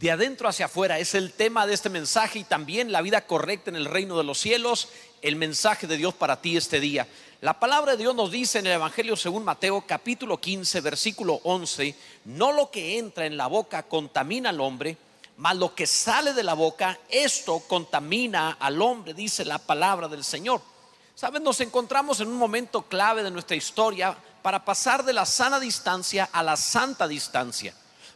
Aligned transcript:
de 0.00 0.10
adentro 0.10 0.48
hacia 0.48 0.64
afuera 0.64 0.98
es 0.98 1.14
el 1.14 1.30
tema 1.30 1.66
de 1.66 1.74
este 1.74 1.90
mensaje 1.90 2.38
y 2.38 2.44
también 2.44 2.90
la 2.90 3.02
vida 3.02 3.26
correcta 3.26 3.68
en 3.68 3.76
el 3.76 3.84
reino 3.84 4.16
de 4.16 4.24
los 4.24 4.40
cielos, 4.40 4.88
el 5.20 5.36
mensaje 5.36 5.86
de 5.86 5.98
Dios 5.98 6.14
para 6.14 6.40
ti 6.40 6.56
este 6.56 6.80
día. 6.80 7.06
La 7.42 7.60
palabra 7.60 7.92
de 7.92 7.98
Dios 7.98 8.14
nos 8.14 8.30
dice 8.30 8.60
en 8.60 8.66
el 8.66 8.72
Evangelio 8.72 9.14
según 9.14 9.44
Mateo 9.44 9.84
capítulo 9.86 10.40
15 10.40 10.80
versículo 10.80 11.42
11, 11.44 11.94
no 12.24 12.50
lo 12.50 12.70
que 12.70 12.96
entra 12.96 13.26
en 13.26 13.36
la 13.36 13.46
boca 13.46 13.82
contamina 13.82 14.48
al 14.48 14.62
hombre, 14.62 14.96
mas 15.36 15.56
lo 15.56 15.74
que 15.74 15.86
sale 15.86 16.32
de 16.32 16.44
la 16.44 16.54
boca, 16.54 16.98
esto 17.10 17.62
contamina 17.68 18.52
al 18.52 18.80
hombre, 18.80 19.12
dice 19.12 19.44
la 19.44 19.58
palabra 19.58 20.08
del 20.08 20.24
Señor. 20.24 20.62
Saben, 21.14 21.42
nos 21.42 21.60
encontramos 21.60 22.20
en 22.20 22.28
un 22.28 22.38
momento 22.38 22.80
clave 22.88 23.22
de 23.22 23.30
nuestra 23.30 23.54
historia 23.54 24.16
para 24.40 24.64
pasar 24.64 25.04
de 25.04 25.12
la 25.12 25.26
sana 25.26 25.60
distancia 25.60 26.26
a 26.32 26.42
la 26.42 26.56
santa 26.56 27.06
distancia. 27.06 27.74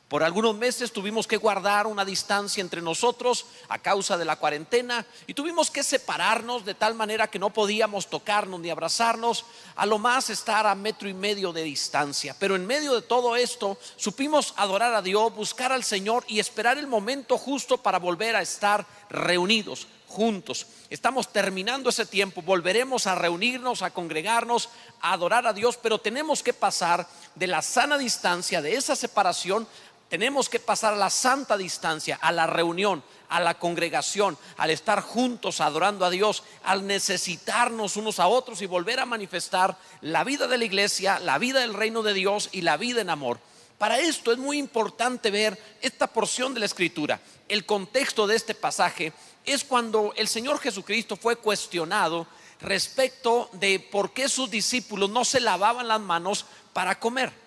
Por 0.08 0.22
algunos 0.22 0.54
meses 0.54 0.92
tuvimos 0.92 1.26
que 1.26 1.38
guardar 1.38 1.86
una 1.86 2.04
distancia 2.04 2.60
entre 2.60 2.82
nosotros 2.82 3.46
a 3.68 3.78
causa 3.78 4.18
de 4.18 4.26
la 4.26 4.36
cuarentena 4.36 5.06
y 5.26 5.32
tuvimos 5.32 5.70
que 5.70 5.82
separarnos 5.82 6.64
de 6.64 6.74
tal 6.74 6.94
manera 6.94 7.28
que 7.28 7.38
no 7.38 7.50
podíamos 7.50 8.08
tocarnos 8.08 8.60
ni 8.60 8.68
abrazarnos, 8.68 9.46
a 9.74 9.86
lo 9.86 9.98
más 9.98 10.28
estar 10.28 10.66
a 10.66 10.74
metro 10.74 11.08
y 11.08 11.14
medio 11.14 11.52
de 11.54 11.62
distancia. 11.62 12.36
Pero 12.38 12.54
en 12.54 12.66
medio 12.66 12.94
de 12.94 13.02
todo 13.02 13.34
esto 13.34 13.78
supimos 13.96 14.52
adorar 14.58 14.94
a 14.94 15.00
Dios, 15.00 15.34
buscar 15.34 15.72
al 15.72 15.84
Señor 15.84 16.22
y 16.28 16.38
esperar 16.38 16.76
el 16.76 16.86
momento 16.86 17.38
justo 17.38 17.78
para 17.78 17.98
volver 17.98 18.36
a 18.36 18.42
estar 18.42 18.86
reunidos 19.08 19.88
juntos. 20.06 20.66
Estamos 20.90 21.32
terminando 21.32 21.90
ese 21.90 22.06
tiempo, 22.06 22.40
volveremos 22.40 23.08
a 23.08 23.16
reunirnos, 23.16 23.82
a 23.82 23.90
congregarnos, 23.90 24.68
a 25.00 25.12
adorar 25.12 25.46
a 25.46 25.52
Dios, 25.52 25.76
pero 25.76 25.98
tenemos 25.98 26.42
que 26.42 26.52
pasar 26.52 27.08
de 27.34 27.48
la 27.48 27.62
sana 27.62 27.98
distancia, 27.98 28.62
de 28.62 28.76
esa 28.76 28.94
separación, 28.94 29.66
tenemos 30.14 30.48
que 30.48 30.60
pasar 30.60 30.94
a 30.94 30.96
la 30.96 31.10
santa 31.10 31.56
distancia, 31.56 32.20
a 32.22 32.30
la 32.30 32.46
reunión, 32.46 33.02
a 33.30 33.40
la 33.40 33.58
congregación, 33.58 34.38
al 34.56 34.70
estar 34.70 35.00
juntos 35.00 35.60
adorando 35.60 36.04
a 36.04 36.10
Dios, 36.10 36.44
al 36.62 36.86
necesitarnos 36.86 37.96
unos 37.96 38.20
a 38.20 38.28
otros 38.28 38.62
y 38.62 38.66
volver 38.66 39.00
a 39.00 39.06
manifestar 39.06 39.76
la 40.02 40.22
vida 40.22 40.46
de 40.46 40.56
la 40.56 40.64
iglesia, 40.64 41.18
la 41.18 41.38
vida 41.38 41.58
del 41.58 41.74
reino 41.74 42.04
de 42.04 42.14
Dios 42.14 42.48
y 42.52 42.60
la 42.60 42.76
vida 42.76 43.00
en 43.00 43.10
amor. 43.10 43.40
Para 43.76 43.98
esto 43.98 44.30
es 44.30 44.38
muy 44.38 44.56
importante 44.56 45.32
ver 45.32 45.60
esta 45.82 46.06
porción 46.06 46.54
de 46.54 46.60
la 46.60 46.66
escritura. 46.66 47.20
El 47.48 47.66
contexto 47.66 48.28
de 48.28 48.36
este 48.36 48.54
pasaje 48.54 49.12
es 49.44 49.64
cuando 49.64 50.12
el 50.16 50.28
Señor 50.28 50.60
Jesucristo 50.60 51.16
fue 51.16 51.34
cuestionado 51.34 52.28
respecto 52.60 53.50
de 53.54 53.80
por 53.80 54.12
qué 54.12 54.28
sus 54.28 54.48
discípulos 54.48 55.10
no 55.10 55.24
se 55.24 55.40
lavaban 55.40 55.88
las 55.88 56.00
manos 56.00 56.46
para 56.72 57.00
comer. 57.00 57.43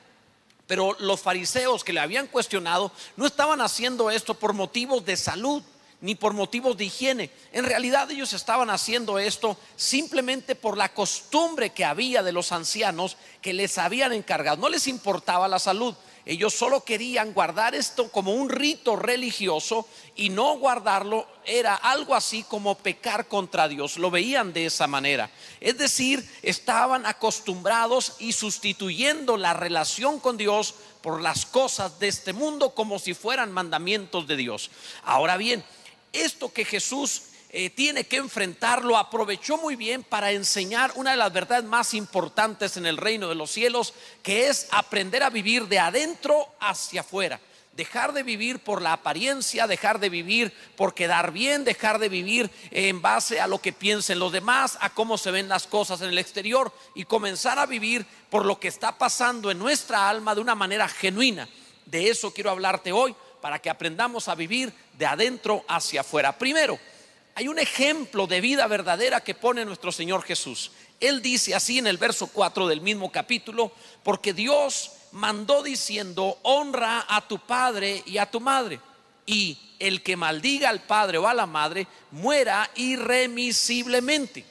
Pero 0.67 0.95
los 0.99 1.21
fariseos 1.21 1.83
que 1.83 1.93
le 1.93 2.01
habían 2.01 2.27
cuestionado 2.27 2.91
no 3.15 3.25
estaban 3.25 3.61
haciendo 3.61 4.11
esto 4.11 4.33
por 4.33 4.53
motivos 4.53 5.05
de 5.05 5.15
salud 5.15 5.63
ni 5.99 6.13
por 6.13 6.33
motivos 6.33 6.77
de 6.77 6.85
higiene. 6.85 7.31
En 7.51 7.65
realidad 7.65 8.11
ellos 8.11 8.33
estaban 8.33 8.69
haciendo 8.69 9.17
esto 9.17 9.57
simplemente 9.75 10.55
por 10.55 10.77
la 10.77 10.93
costumbre 10.93 11.71
que 11.71 11.85
había 11.85 12.21
de 12.21 12.31
los 12.31 12.51
ancianos 12.51 13.17
que 13.41 13.53
les 13.53 13.77
habían 13.77 14.13
encargado. 14.13 14.57
No 14.57 14.69
les 14.69 14.87
importaba 14.87 15.47
la 15.47 15.59
salud. 15.59 15.95
Ellos 16.27 16.53
solo 16.53 16.83
querían 16.83 17.31
guardar 17.31 17.73
esto 17.73 18.11
como 18.11 18.33
un 18.33 18.49
rito 18.49 18.97
religioso 18.97 19.87
y 20.13 20.27
no 20.27 20.57
guardarlo 20.57 21.25
era 21.45 21.73
algo 21.73 22.13
así 22.15 22.43
como 22.43 22.77
pecar 22.77 23.29
contra 23.29 23.69
Dios. 23.69 23.95
Lo 23.95 24.11
veían 24.11 24.51
de 24.51 24.65
esa 24.65 24.87
manera. 24.87 25.31
Es 25.61 25.77
decir, 25.77 26.29
estaban 26.41 27.05
acostumbrados 27.05 28.17
y 28.19 28.33
sustituyendo 28.33 29.37
la 29.37 29.53
relación 29.53 30.19
con 30.19 30.35
Dios 30.35 30.75
por 31.01 31.21
las 31.21 31.45
cosas 31.45 31.97
de 31.97 32.09
este 32.09 32.33
mundo 32.33 32.75
como 32.75 32.99
si 32.99 33.13
fueran 33.13 33.53
mandamientos 33.53 34.27
de 34.27 34.35
Dios. 34.35 34.69
Ahora 35.03 35.37
bien, 35.37 35.63
esto 36.11 36.51
que 36.51 36.65
Jesús 36.65 37.21
eh, 37.49 37.69
tiene 37.69 38.03
que 38.03 38.17
enfrentarlo, 38.17 38.97
aprovechó 38.97 39.57
muy 39.57 39.77
bien 39.77 40.03
para 40.03 40.31
enseñar 40.31 40.91
una 40.95 41.11
de 41.11 41.17
las 41.17 41.31
verdades 41.31 41.63
más 41.63 41.93
importantes 41.93 42.75
en 42.75 42.85
el 42.85 42.97
reino 42.97 43.29
de 43.29 43.35
los 43.35 43.51
cielos, 43.51 43.93
que 44.21 44.47
es 44.47 44.67
aprender 44.71 45.23
a 45.23 45.29
vivir 45.29 45.67
de 45.67 45.79
adentro 45.79 46.49
hacia 46.59 47.01
afuera. 47.01 47.39
Dejar 47.71 48.11
de 48.11 48.23
vivir 48.23 48.59
por 48.59 48.81
la 48.81 48.93
apariencia, 48.93 49.67
dejar 49.67 49.99
de 49.99 50.09
vivir 50.09 50.51
por 50.75 50.93
quedar 50.93 51.31
bien, 51.31 51.63
dejar 51.63 51.99
de 51.99 52.09
vivir 52.09 52.49
en 52.71 53.01
base 53.01 53.39
a 53.39 53.47
lo 53.47 53.59
que 53.59 53.71
piensen 53.71 54.19
los 54.19 54.31
demás, 54.31 54.77
a 54.81 54.89
cómo 54.89 55.17
se 55.17 55.31
ven 55.31 55.47
las 55.47 55.67
cosas 55.67 56.01
en 56.01 56.09
el 56.09 56.17
exterior 56.17 56.73
y 56.95 57.05
comenzar 57.05 57.59
a 57.59 57.67
vivir 57.67 58.05
por 58.29 58.45
lo 58.45 58.59
que 58.59 58.67
está 58.67 58.97
pasando 58.97 59.51
en 59.51 59.59
nuestra 59.59 60.09
alma 60.09 60.33
de 60.33 60.41
una 60.41 60.55
manera 60.55 60.87
genuina. 60.89 61.47
De 61.85 62.09
eso 62.09 62.33
quiero 62.33 62.49
hablarte 62.49 62.91
hoy 62.91 63.15
para 63.41 63.59
que 63.59 63.69
aprendamos 63.69 64.27
a 64.27 64.35
vivir 64.35 64.73
de 64.97 65.05
adentro 65.05 65.63
hacia 65.67 66.01
afuera. 66.01 66.35
Primero, 66.37 66.79
hay 67.37 67.47
un 67.47 67.59
ejemplo 67.59 68.25
de 68.25 68.41
vida 68.41 68.65
verdadera 68.65 69.21
que 69.21 69.35
pone 69.35 69.63
nuestro 69.63 69.91
Señor 69.91 70.23
Jesús. 70.23 70.71
Él 70.99 71.21
dice 71.21 71.53
así 71.53 71.77
en 71.77 71.85
el 71.85 71.99
verso 71.99 72.25
4 72.33 72.65
del 72.65 72.81
mismo 72.81 73.11
capítulo, 73.11 73.71
porque 74.01 74.33
Dios 74.33 74.93
mandó 75.11 75.61
diciendo, 75.61 76.39
honra 76.41 77.05
a 77.07 77.27
tu 77.27 77.37
padre 77.37 78.01
y 78.07 78.17
a 78.17 78.25
tu 78.25 78.39
madre, 78.39 78.79
y 79.27 79.55
el 79.77 80.01
que 80.01 80.17
maldiga 80.17 80.69
al 80.69 80.81
padre 80.81 81.19
o 81.19 81.27
a 81.27 81.35
la 81.35 81.45
madre 81.45 81.85
muera 82.09 82.71
irremisiblemente. 82.73 84.43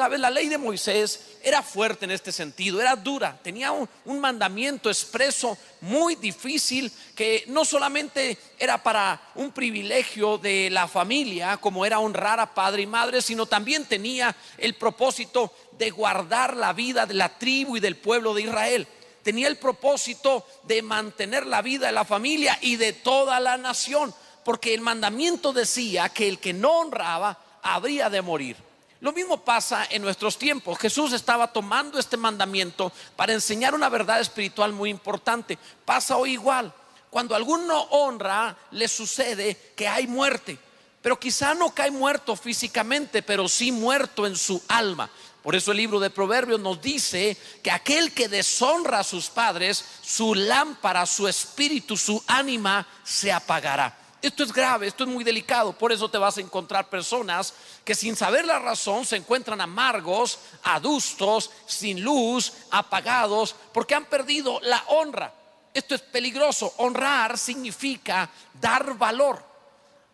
¿Sabes? 0.00 0.18
La 0.18 0.30
ley 0.30 0.48
de 0.48 0.56
Moisés 0.56 1.20
era 1.42 1.60
fuerte 1.62 2.06
en 2.06 2.10
este 2.10 2.32
sentido, 2.32 2.80
era 2.80 2.96
dura, 2.96 3.38
tenía 3.42 3.70
un, 3.70 3.86
mandamiento 4.18 4.88
expreso 4.88 5.58
muy 5.82 6.14
difícil 6.14 6.90
que 7.14 7.44
no 7.48 7.66
solamente 7.66 8.38
era 8.58 8.82
para 8.82 9.20
un 9.34 9.52
privilegio 9.52 10.38
de 10.38 10.70
la 10.70 10.88
familia, 10.88 11.58
como 11.58 11.84
era 11.84 11.98
honrar 11.98 12.40
a 12.40 12.54
padre 12.54 12.80
y 12.80 12.86
madre, 12.86 13.20
sino 13.20 13.44
también 13.44 13.84
tenía 13.84 14.34
el 14.56 14.72
propósito 14.72 15.52
de 15.72 15.90
guardar 15.90 16.56
la 16.56 16.72
vida 16.72 17.04
de 17.04 17.12
la 17.12 17.28
tribu 17.28 17.76
y 17.76 17.80
del 17.80 17.96
pueblo 17.96 18.32
de 18.32 18.44
Israel. 18.44 18.88
Tenía 19.22 19.48
el 19.48 19.58
propósito 19.58 20.46
de 20.62 20.80
mantener 20.80 21.44
la 21.44 21.60
vida 21.60 21.88
de 21.88 21.92
la 21.92 22.06
familia 22.06 22.58
y 22.62 22.76
de 22.76 22.94
toda 22.94 23.38
la 23.38 23.58
nación, 23.58 24.14
porque 24.46 24.72
el 24.72 24.80
mandamiento 24.80 25.52
decía 25.52 26.08
que 26.08 26.26
el 26.26 26.38
que 26.38 26.54
no 26.54 26.80
honraba 26.80 27.38
habría 27.60 28.08
de 28.08 28.22
morir. 28.22 28.69
Lo 29.00 29.12
mismo 29.12 29.42
pasa 29.42 29.86
en 29.90 30.02
nuestros 30.02 30.36
tiempos. 30.36 30.78
Jesús 30.78 31.12
estaba 31.14 31.52
tomando 31.52 31.98
este 31.98 32.18
mandamiento 32.18 32.92
para 33.16 33.32
enseñar 33.32 33.74
una 33.74 33.88
verdad 33.88 34.20
espiritual 34.20 34.72
muy 34.72 34.90
importante. 34.90 35.58
Pasa 35.86 36.16
hoy 36.16 36.32
igual. 36.32 36.72
Cuando 37.08 37.34
alguno 37.34 37.80
honra, 37.90 38.56
le 38.72 38.86
sucede 38.88 39.72
que 39.74 39.88
hay 39.88 40.06
muerte. 40.06 40.58
Pero 41.00 41.18
quizá 41.18 41.54
no 41.54 41.74
cae 41.74 41.90
muerto 41.90 42.36
físicamente, 42.36 43.22
pero 43.22 43.48
sí 43.48 43.72
muerto 43.72 44.26
en 44.26 44.36
su 44.36 44.62
alma. 44.68 45.10
Por 45.42 45.56
eso 45.56 45.70
el 45.70 45.78
libro 45.78 45.98
de 45.98 46.10
Proverbios 46.10 46.60
nos 46.60 46.82
dice 46.82 47.38
que 47.62 47.70
aquel 47.70 48.12
que 48.12 48.28
deshonra 48.28 48.98
a 48.98 49.04
sus 49.04 49.30
padres, 49.30 49.82
su 50.02 50.34
lámpara, 50.34 51.06
su 51.06 51.26
espíritu, 51.26 51.96
su 51.96 52.22
ánima 52.26 52.86
se 53.02 53.32
apagará. 53.32 53.96
Esto 54.22 54.42
es 54.44 54.52
grave, 54.52 54.86
esto 54.86 55.04
es 55.04 55.10
muy 55.10 55.24
delicado. 55.24 55.72
Por 55.72 55.92
eso 55.92 56.10
te 56.10 56.18
vas 56.18 56.36
a 56.36 56.42
encontrar 56.42 56.90
personas 56.90 57.54
que 57.84 57.94
sin 57.94 58.16
saber 58.16 58.44
la 58.44 58.58
razón 58.58 59.06
se 59.06 59.16
encuentran 59.16 59.60
amargos, 59.60 60.38
adustos, 60.62 61.50
sin 61.66 62.02
luz, 62.02 62.52
apagados, 62.70 63.54
porque 63.72 63.94
han 63.94 64.04
perdido 64.04 64.60
la 64.62 64.84
honra. 64.88 65.32
Esto 65.72 65.94
es 65.94 66.02
peligroso. 66.02 66.74
Honrar 66.78 67.38
significa 67.38 68.28
dar 68.60 68.98
valor, 68.98 69.42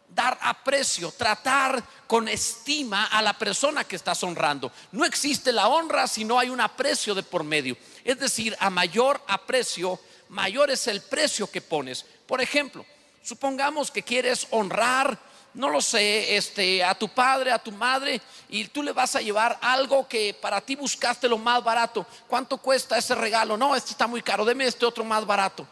dar 0.08 0.38
aprecio, 0.40 1.10
tratar 1.10 1.82
con 2.06 2.28
estima 2.28 3.06
a 3.06 3.20
la 3.22 3.32
persona 3.32 3.82
que 3.82 3.96
estás 3.96 4.22
honrando. 4.22 4.70
No 4.92 5.04
existe 5.04 5.50
la 5.50 5.66
honra 5.66 6.06
si 6.06 6.24
no 6.24 6.38
hay 6.38 6.50
un 6.50 6.60
aprecio 6.60 7.12
de 7.12 7.24
por 7.24 7.42
medio. 7.42 7.76
Es 8.04 8.20
decir, 8.20 8.56
a 8.60 8.70
mayor 8.70 9.20
aprecio, 9.26 9.98
mayor 10.28 10.70
es 10.70 10.86
el 10.86 11.00
precio 11.00 11.50
que 11.50 11.60
pones. 11.60 12.04
Por 12.26 12.40
ejemplo, 12.40 12.84
Supongamos 13.26 13.90
que 13.90 14.04
quieres 14.04 14.46
honrar, 14.52 15.18
no 15.54 15.68
lo 15.68 15.80
sé, 15.80 16.36
este, 16.36 16.84
a 16.84 16.94
tu 16.94 17.08
padre, 17.08 17.50
a 17.50 17.58
tu 17.58 17.72
madre, 17.72 18.22
y 18.48 18.68
tú 18.68 18.84
le 18.84 18.92
vas 18.92 19.16
a 19.16 19.20
llevar 19.20 19.58
algo 19.60 20.06
que 20.06 20.32
para 20.32 20.60
ti 20.60 20.76
buscaste 20.76 21.28
lo 21.28 21.36
más 21.36 21.64
barato. 21.64 22.06
¿Cuánto 22.28 22.58
cuesta 22.58 22.96
ese 22.96 23.16
regalo? 23.16 23.56
No, 23.56 23.74
este 23.74 23.90
está 23.90 24.06
muy 24.06 24.22
caro, 24.22 24.44
deme 24.44 24.64
este 24.64 24.86
otro 24.86 25.02
más 25.02 25.26
barato. 25.26 25.66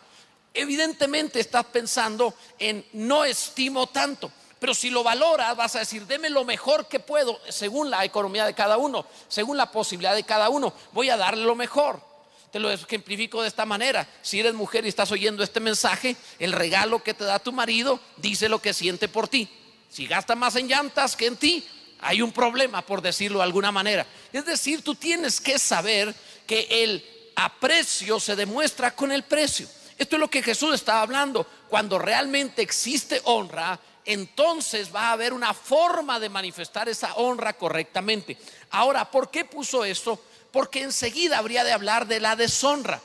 Evidentemente 0.52 1.38
estás 1.38 1.64
pensando 1.66 2.34
en 2.58 2.84
no 2.92 3.24
estimo 3.24 3.86
tanto. 3.86 4.32
Pero 4.58 4.74
si 4.74 4.90
lo 4.90 5.04
valoras, 5.04 5.56
vas 5.56 5.76
a 5.76 5.78
decir, 5.78 6.08
deme 6.08 6.30
lo 6.30 6.44
mejor 6.44 6.88
que 6.88 6.98
puedo, 6.98 7.38
según 7.50 7.88
la 7.88 8.04
economía 8.04 8.46
de 8.46 8.54
cada 8.54 8.78
uno, 8.78 9.06
según 9.28 9.56
la 9.56 9.70
posibilidad 9.70 10.16
de 10.16 10.24
cada 10.24 10.48
uno. 10.48 10.72
Voy 10.90 11.08
a 11.08 11.16
darle 11.16 11.44
lo 11.44 11.54
mejor. 11.54 12.13
Te 12.54 12.60
lo 12.60 12.70
ejemplifico 12.70 13.42
de 13.42 13.48
esta 13.48 13.66
manera. 13.66 14.06
Si 14.22 14.38
eres 14.38 14.54
mujer 14.54 14.84
y 14.84 14.88
estás 14.88 15.10
oyendo 15.10 15.42
este 15.42 15.58
mensaje, 15.58 16.14
el 16.38 16.52
regalo 16.52 17.02
que 17.02 17.12
te 17.12 17.24
da 17.24 17.40
tu 17.40 17.50
marido 17.50 17.98
dice 18.18 18.48
lo 18.48 18.62
que 18.62 18.72
siente 18.72 19.08
por 19.08 19.26
ti. 19.26 19.48
Si 19.90 20.06
gasta 20.06 20.36
más 20.36 20.54
en 20.54 20.68
llantas 20.68 21.16
que 21.16 21.26
en 21.26 21.36
ti, 21.36 21.66
hay 21.98 22.22
un 22.22 22.30
problema, 22.30 22.82
por 22.82 23.02
decirlo 23.02 23.38
de 23.38 23.42
alguna 23.42 23.72
manera. 23.72 24.06
Es 24.32 24.46
decir, 24.46 24.82
tú 24.82 24.94
tienes 24.94 25.40
que 25.40 25.58
saber 25.58 26.14
que 26.46 26.68
el 26.70 27.04
aprecio 27.34 28.20
se 28.20 28.36
demuestra 28.36 28.94
con 28.94 29.10
el 29.10 29.24
precio. 29.24 29.66
Esto 29.98 30.14
es 30.14 30.20
lo 30.20 30.30
que 30.30 30.40
Jesús 30.40 30.76
estaba 30.76 31.02
hablando. 31.02 31.44
Cuando 31.68 31.98
realmente 31.98 32.62
existe 32.62 33.20
honra, 33.24 33.80
entonces 34.04 34.94
va 34.94 35.08
a 35.08 35.12
haber 35.12 35.32
una 35.32 35.54
forma 35.54 36.20
de 36.20 36.28
manifestar 36.28 36.88
esa 36.88 37.14
honra 37.14 37.54
correctamente. 37.54 38.36
Ahora, 38.70 39.10
¿por 39.10 39.28
qué 39.28 39.44
puso 39.44 39.84
esto? 39.84 40.20
Porque 40.54 40.82
enseguida 40.82 41.38
habría 41.38 41.64
de 41.64 41.72
hablar 41.72 42.06
de 42.06 42.20
la 42.20 42.36
deshonra. 42.36 43.00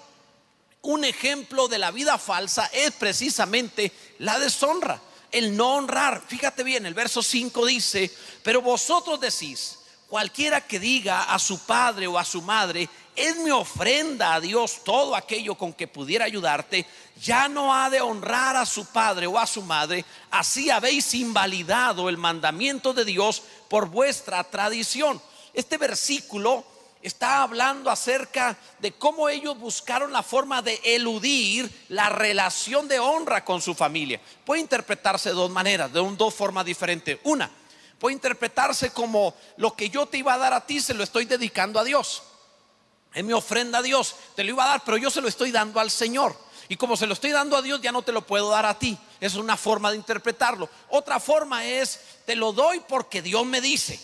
Un 0.84 1.04
ejemplo 1.04 1.68
de 1.68 1.80
la 1.80 1.90
vida 1.90 2.20
falsa 2.20 2.70
es 2.72 2.92
precisamente 2.92 3.92
la 4.20 4.38
deshonra, 4.38 5.02
el 5.32 5.58
no 5.58 5.74
honrar. 5.74 6.22
Fíjate 6.28 6.62
bien, 6.62 6.86
el 6.86 6.94
verso 6.94 7.24
5 7.24 7.66
dice, 7.66 8.14
pero 8.44 8.62
vosotros 8.62 9.20
decís, 9.20 9.80
cualquiera 10.08 10.62
que 10.62 10.80
diga 10.80 11.24
a 11.24 11.40
su 11.40 11.58
padre 11.66 12.06
o 12.06 12.20
a 12.20 12.24
su 12.24 12.44
madre, 12.44 12.88
es 13.16 13.38
mi 13.38 13.50
ofrenda 13.50 14.36
a 14.36 14.42
Dios 14.42 14.84
todo 14.84 15.16
aquello 15.16 15.56
con 15.56 15.74
que 15.74 15.88
pudiera 15.88 16.26
ayudarte, 16.26 16.86
ya 17.20 17.50
no 17.50 17.74
ha 17.74 17.90
de 17.90 18.00
honrar 18.00 18.58
a 18.58 18.66
su 18.68 18.86
padre 18.86 19.26
o 19.26 19.40
a 19.40 19.48
su 19.48 19.64
madre, 19.64 20.06
así 20.30 20.70
habéis 20.70 21.16
invalidado 21.16 22.10
el 22.10 22.18
mandamiento 22.18 22.94
de 22.94 23.06
Dios 23.06 23.42
por 23.70 23.90
vuestra 23.90 24.44
tradición. 24.44 25.20
Este 25.52 25.80
versículo 25.80 26.64
está 27.02 27.42
hablando 27.44 27.90
acerca 27.90 28.58
de 28.80 28.92
cómo 28.94 29.30
ellos 29.30 29.58
buscaron 29.58 30.12
la 30.12 30.24
forma 30.24 30.62
de 30.62 30.80
eludir 30.84 31.86
la 31.90 32.10
relación 32.10 32.88
de 32.88 33.00
honra 33.00 33.46
con 33.46 33.62
su 33.62 33.74
familia. 33.74 34.20
Puede 34.46 34.62
interpretarse 34.62 35.30
de 35.30 35.36
dos 35.36 35.52
maneras, 35.52 35.92
de 35.92 36.00
dos 36.18 36.34
formas 36.34 36.66
diferentes. 36.66 37.20
Una, 37.24 37.50
puede 37.98 38.14
interpretarse 38.14 38.92
como 38.92 39.34
lo 39.58 39.76
que 39.76 39.90
yo 39.90 40.06
te 40.06 40.18
iba 40.18 40.34
a 40.34 40.38
dar 40.38 40.54
a 40.54 40.66
ti 40.66 40.82
se 40.82 40.94
lo 40.94 41.04
estoy 41.04 41.26
dedicando 41.26 41.80
a 41.80 41.84
Dios. 41.84 42.24
Es 43.14 43.24
mi 43.24 43.34
ofrenda 43.34 43.80
a 43.80 43.82
Dios, 43.82 44.16
te 44.36 44.44
lo 44.44 44.52
iba 44.52 44.64
a 44.64 44.68
dar, 44.68 44.84
pero 44.84 44.98
yo 44.98 45.10
se 45.10 45.22
lo 45.22 45.28
estoy 45.28 45.52
dando 45.52 45.80
al 45.80 45.90
Señor. 45.90 46.36
Y 46.68 46.76
como 46.76 46.96
se 46.96 47.08
lo 47.08 47.14
estoy 47.14 47.32
dando 47.32 47.58
a 47.58 47.64
Dios, 47.64 47.82
ya 47.82 47.92
no 47.92 48.04
te 48.04 48.12
lo 48.12 48.22
puedo 48.22 48.50
dar 48.50 48.68
a 48.68 48.78
ti. 48.78 48.96
Es 49.20 49.34
una 49.34 49.58
forma 49.58 49.90
de 49.90 49.98
interpretarlo. 49.98 50.70
Otra 50.90 51.20
forma 51.20 51.66
es, 51.66 52.00
te 52.28 52.36
lo 52.36 52.54
doy 52.54 52.80
porque 52.88 53.24
Dios 53.24 53.44
me 53.48 53.60
dice. 53.60 54.00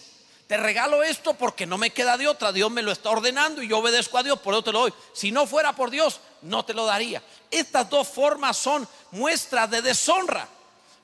Te 0.48 0.58
regalo 0.58 1.02
esto 1.02 1.34
porque 1.34 1.66
no 1.66 1.78
me 1.78 1.90
queda 1.90 2.18
de 2.18 2.28
otra. 2.28 2.52
Dios 2.52 2.70
me 2.70 2.84
lo 2.84 2.92
está 2.92 3.10
ordenando 3.10 3.64
y 3.64 3.68
yo 3.68 3.80
obedezco 3.80 4.18
a 4.18 4.24
Dios, 4.24 4.40
por 4.40 4.54
eso 4.54 4.64
te 4.64 4.72
lo 4.72 4.82
doy. 4.82 4.94
Si 5.14 5.32
no 5.32 5.48
fuera 5.48 5.76
por 5.76 5.90
Dios, 5.90 6.20
no 6.44 6.64
te 6.64 6.74
lo 6.74 6.86
daría. 6.86 7.24
Estas 7.50 7.90
dos 7.90 8.08
formas 8.08 8.56
son 8.56 8.88
muestras 9.12 9.70
de 9.72 9.82
deshonra. 9.82 10.48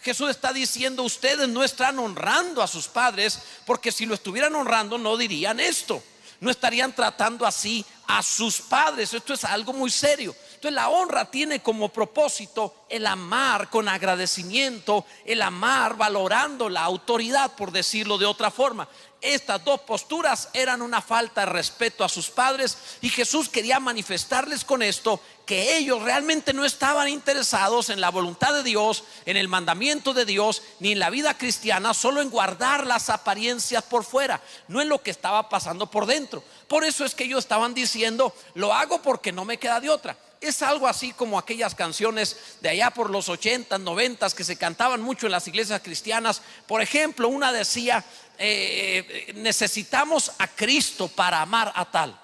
Jesús 0.02 0.30
está 0.30 0.54
diciendo, 0.54 1.04
ustedes 1.04 1.48
no 1.48 1.64
están 1.64 1.98
honrando 2.00 2.62
a 2.62 2.68
sus 2.68 2.88
padres, 2.88 3.40
porque 3.66 3.92
si 3.92 4.06
lo 4.06 4.16
estuvieran 4.16 4.56
honrando 4.56 4.98
no 4.98 5.18
dirían 5.18 5.60
esto. 5.60 6.04
No 6.40 6.50
estarían 6.50 6.94
tratando 6.94 7.46
así 7.46 7.86
a 8.08 8.24
sus 8.24 8.62
padres. 8.62 9.14
Esto 9.14 9.34
es 9.34 9.44
algo 9.44 9.74
muy 9.74 9.92
serio. 9.92 10.36
Entonces 10.62 10.76
la 10.76 10.90
honra 10.90 11.26
tiene 11.26 11.64
como 11.64 11.90
propósito 11.90 12.86
el 12.88 13.08
amar 13.08 13.72
con 13.72 13.90
agradecimiento, 13.90 15.08
el 15.26 15.42
amar 15.42 15.98
valorando 15.98 16.70
la 16.70 16.84
autoridad, 16.84 17.54
por 17.56 17.72
decirlo 17.72 18.20
de 18.20 18.28
otra 18.28 18.52
forma. 18.52 18.88
Estas 19.22 19.66
dos 19.66 19.82
posturas 19.82 20.50
eran 20.54 20.84
una 20.84 21.02
falta 21.02 21.42
de 21.42 21.52
respeto 21.52 22.04
a 22.04 22.10
sus 22.10 22.30
padres 22.30 22.78
y 23.02 23.10
Jesús 23.10 23.50
quería 23.50 23.80
manifestarles 23.80 24.64
con 24.64 24.84
esto 24.84 25.20
que 25.48 25.78
ellos 25.78 26.04
realmente 26.04 26.54
no 26.54 26.64
estaban 26.64 27.08
interesados 27.08 27.90
en 27.90 28.00
la 28.00 28.12
voluntad 28.12 28.54
de 28.54 28.62
Dios, 28.62 29.04
en 29.26 29.38
el 29.38 29.48
mandamiento 29.48 30.14
de 30.14 30.26
Dios, 30.26 30.62
ni 30.80 30.92
en 30.92 31.00
la 31.00 31.10
vida 31.10 31.40
cristiana, 31.40 31.96
solo 31.96 32.22
en 32.22 32.30
guardar 32.30 32.86
las 32.86 33.10
apariencias 33.10 33.84
por 33.84 34.04
fuera, 34.04 34.40
no 34.68 34.80
en 34.80 34.90
lo 34.90 35.02
que 35.02 35.10
estaba 35.10 35.50
pasando 35.50 35.90
por 35.90 36.06
dentro. 36.06 36.44
Por 36.68 36.84
eso 36.84 37.04
es 37.04 37.16
que 37.16 37.24
ellos 37.24 37.40
estaban 37.40 37.74
diciendo, 37.74 38.36
lo 38.54 38.72
hago 38.76 39.02
porque 39.02 39.32
no 39.32 39.44
me 39.44 39.58
queda 39.58 39.80
de 39.80 39.90
otra 39.90 40.16
es 40.42 40.64
algo 40.64 40.88
así 40.88 41.14
como 41.14 41.38
aquellas 41.38 41.76
canciones 41.76 42.36
de 42.62 42.70
allá 42.70 42.90
por 42.90 43.12
los 43.12 43.30
80, 43.30 43.78
90 43.78 44.32
que 44.32 44.44
se 44.44 44.58
cantaban 44.58 45.02
mucho 45.02 45.28
en 45.28 45.32
las 45.32 45.48
iglesias 45.48 45.82
cristianas. 45.82 46.42
Por 46.68 46.82
ejemplo, 46.82 47.30
una 47.30 47.54
decía, 47.54 48.04
eh, 48.40 49.32
necesitamos 49.36 50.32
a 50.40 50.48
Cristo 50.48 51.08
para 51.08 51.42
amar 51.42 51.72
a 51.76 51.86
tal. 51.86 52.20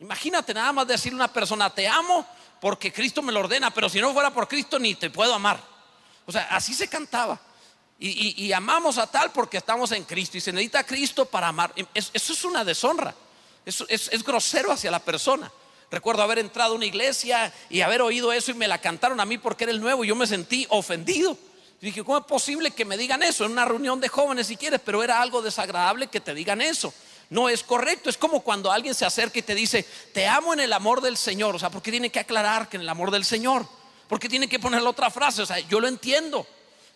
Imagínate 0.00 0.54
nada 0.54 0.72
más 0.72 0.88
decirle 0.88 1.16
a 1.16 1.24
una 1.24 1.32
persona, 1.32 1.68
te 1.68 1.86
amo 1.86 2.26
porque 2.60 2.90
Cristo 2.90 3.20
me 3.20 3.30
lo 3.30 3.40
ordena, 3.40 3.70
pero 3.72 3.90
si 3.90 4.00
no 4.00 4.12
fuera 4.14 4.32
por 4.32 4.48
Cristo 4.48 4.78
ni 4.78 4.94
te 4.94 5.10
puedo 5.10 5.34
amar. 5.34 5.60
O 6.24 6.32
sea, 6.32 6.48
así 6.50 6.72
se 6.72 6.88
cantaba. 6.88 7.38
Y, 8.00 8.52
amamos 8.52 8.96
a 8.96 9.08
tal 9.08 9.32
porque 9.32 9.56
estamos 9.56 9.90
en 9.90 10.04
Cristo 10.04 10.38
y 10.38 10.40
se 10.40 10.52
necesita 10.52 10.78
a 10.78 10.84
Cristo 10.84 11.24
para 11.26 11.48
amar. 11.48 11.74
eso 11.94 12.32
es 12.32 12.44
una 12.44 12.64
deshonra. 12.64 13.14
Eso 13.66 13.84
es 13.88 14.24
grosero 14.24 14.72
hacia 14.72 14.90
la 14.90 15.00
persona. 15.00 15.52
Recuerdo 15.90 16.22
haber 16.22 16.38
entrado 16.38 16.72
a 16.72 16.76
una 16.76 16.84
iglesia 16.84 17.52
y 17.70 17.80
haber 17.80 18.02
oído 18.02 18.32
eso 18.32 18.50
y 18.50 18.54
me 18.54 18.68
la 18.68 18.78
cantaron 18.78 19.20
a 19.20 19.24
mí 19.24 19.38
porque 19.38 19.64
era 19.64 19.72
el 19.72 19.80
nuevo 19.80 20.04
y 20.04 20.08
yo 20.08 20.16
me 20.16 20.26
sentí 20.26 20.66
ofendido. 20.68 21.36
dije, 21.80 22.04
¿cómo 22.04 22.18
es 22.18 22.24
posible 22.24 22.72
que 22.72 22.84
me 22.84 22.96
digan 22.96 23.22
eso 23.22 23.46
en 23.46 23.52
una 23.52 23.64
reunión 23.64 24.00
de 24.00 24.08
jóvenes 24.08 24.48
si 24.48 24.56
quieres? 24.56 24.80
Pero 24.84 25.02
era 25.02 25.22
algo 25.22 25.40
desagradable 25.40 26.08
que 26.08 26.20
te 26.20 26.34
digan 26.34 26.60
eso. 26.60 26.92
No 27.30 27.48
es 27.48 27.62
correcto. 27.62 28.10
Es 28.10 28.18
como 28.18 28.40
cuando 28.40 28.70
alguien 28.70 28.94
se 28.94 29.06
acerca 29.06 29.38
y 29.38 29.42
te 29.42 29.54
dice, 29.54 29.86
te 30.12 30.26
amo 30.26 30.52
en 30.52 30.60
el 30.60 30.72
amor 30.72 31.00
del 31.00 31.16
Señor. 31.16 31.54
O 31.54 31.58
sea, 31.58 31.70
¿por 31.70 31.80
qué 31.80 31.90
tiene 31.90 32.10
que 32.10 32.20
aclarar 32.20 32.68
que 32.68 32.76
en 32.76 32.82
el 32.82 32.88
amor 32.88 33.10
del 33.10 33.24
Señor? 33.24 33.66
¿Por 34.08 34.18
qué 34.18 34.28
tiene 34.28 34.48
que 34.48 34.58
poner 34.58 34.82
la 34.82 34.90
otra 34.90 35.10
frase? 35.10 35.42
O 35.42 35.46
sea, 35.46 35.58
yo 35.60 35.80
lo 35.80 35.88
entiendo. 35.88 36.46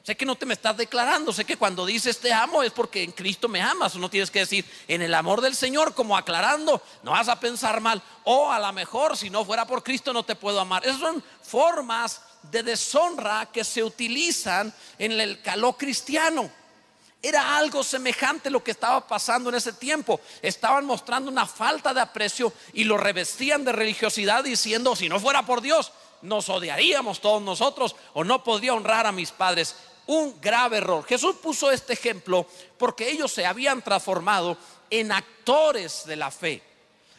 Sé 0.03 0.17
que 0.17 0.27
no 0.27 0.35
te 0.35 0.47
me 0.47 0.55
estás 0.55 0.77
declarando, 0.77 1.33
sé 1.33 1.45
que 1.45 1.57
cuando 1.57 1.87
dices 1.87 2.19
te 2.19 2.33
amo 2.33 2.65
es 2.65 2.73
porque 2.73 3.05
en 3.05 3.13
Cristo 3.13 3.49
me 3.49 3.63
amas, 3.63 3.95
no 3.95 4.11
tienes 4.11 4.33
que 4.33 4.41
decir 4.41 4.65
en 4.89 5.01
el 5.01 5.15
amor 5.15 5.41
del 5.41 5.55
Señor 5.55 5.95
como 5.95 6.17
aclarando, 6.17 6.83
no 7.05 7.13
vas 7.13 7.29
a 7.29 7.39
pensar 7.39 7.81
mal, 7.81 8.03
o 8.25 8.51
a 8.51 8.59
lo 8.59 8.73
mejor 8.73 9.17
si 9.17 9.31
no 9.31 9.45
fuera 9.45 9.65
por 9.65 9.85
Cristo 9.85 10.13
no 10.13 10.25
te 10.25 10.35
puedo 10.35 10.59
amar. 10.59 10.85
Esas 10.85 10.99
son 10.99 11.23
formas 11.43 12.21
de 12.51 12.65
deshonra 12.65 13.47
que 13.53 13.63
se 13.63 13.85
utilizan 13.85 14.75
en 14.99 15.21
el 15.21 15.41
calor 15.41 15.77
cristiano. 15.77 16.51
Era 17.23 17.57
algo 17.57 17.85
semejante 17.85 18.51
lo 18.51 18.65
que 18.65 18.73
estaba 18.73 19.07
pasando 19.07 19.51
en 19.51 19.55
ese 19.55 19.73
tiempo. 19.73 20.21
Estaban 20.43 20.85
mostrando 20.85 21.31
una 21.31 21.47
falta 21.47 21.95
de 21.95 22.01
aprecio 22.01 22.53
y 22.73 22.83
lo 22.83 22.97
revestían 22.97 23.65
de 23.65 23.71
religiosidad 23.71 24.43
diciendo, 24.43 24.97
si 24.97 25.09
no 25.09 25.21
fuera 25.21 25.47
por 25.47 25.61
Dios, 25.61 25.93
nos 26.23 26.49
odiaríamos 26.49 27.21
todos 27.21 27.41
nosotros 27.41 27.95
o 28.15 28.25
no 28.25 28.43
podría 28.43 28.75
honrar 28.75 29.07
a 29.07 29.13
mis 29.13 29.31
padres 29.31 29.77
un 30.07 30.41
grave 30.41 30.79
error. 30.79 31.05
Jesús 31.05 31.37
puso 31.37 31.71
este 31.71 31.93
ejemplo 31.93 32.47
porque 32.79 33.11
ellos 33.11 33.33
se 33.33 33.47
habían 33.47 33.83
transformado 33.83 34.57
en 34.91 35.13
actores 35.13 36.05
de 36.07 36.17
la 36.17 36.31
fe. 36.31 36.63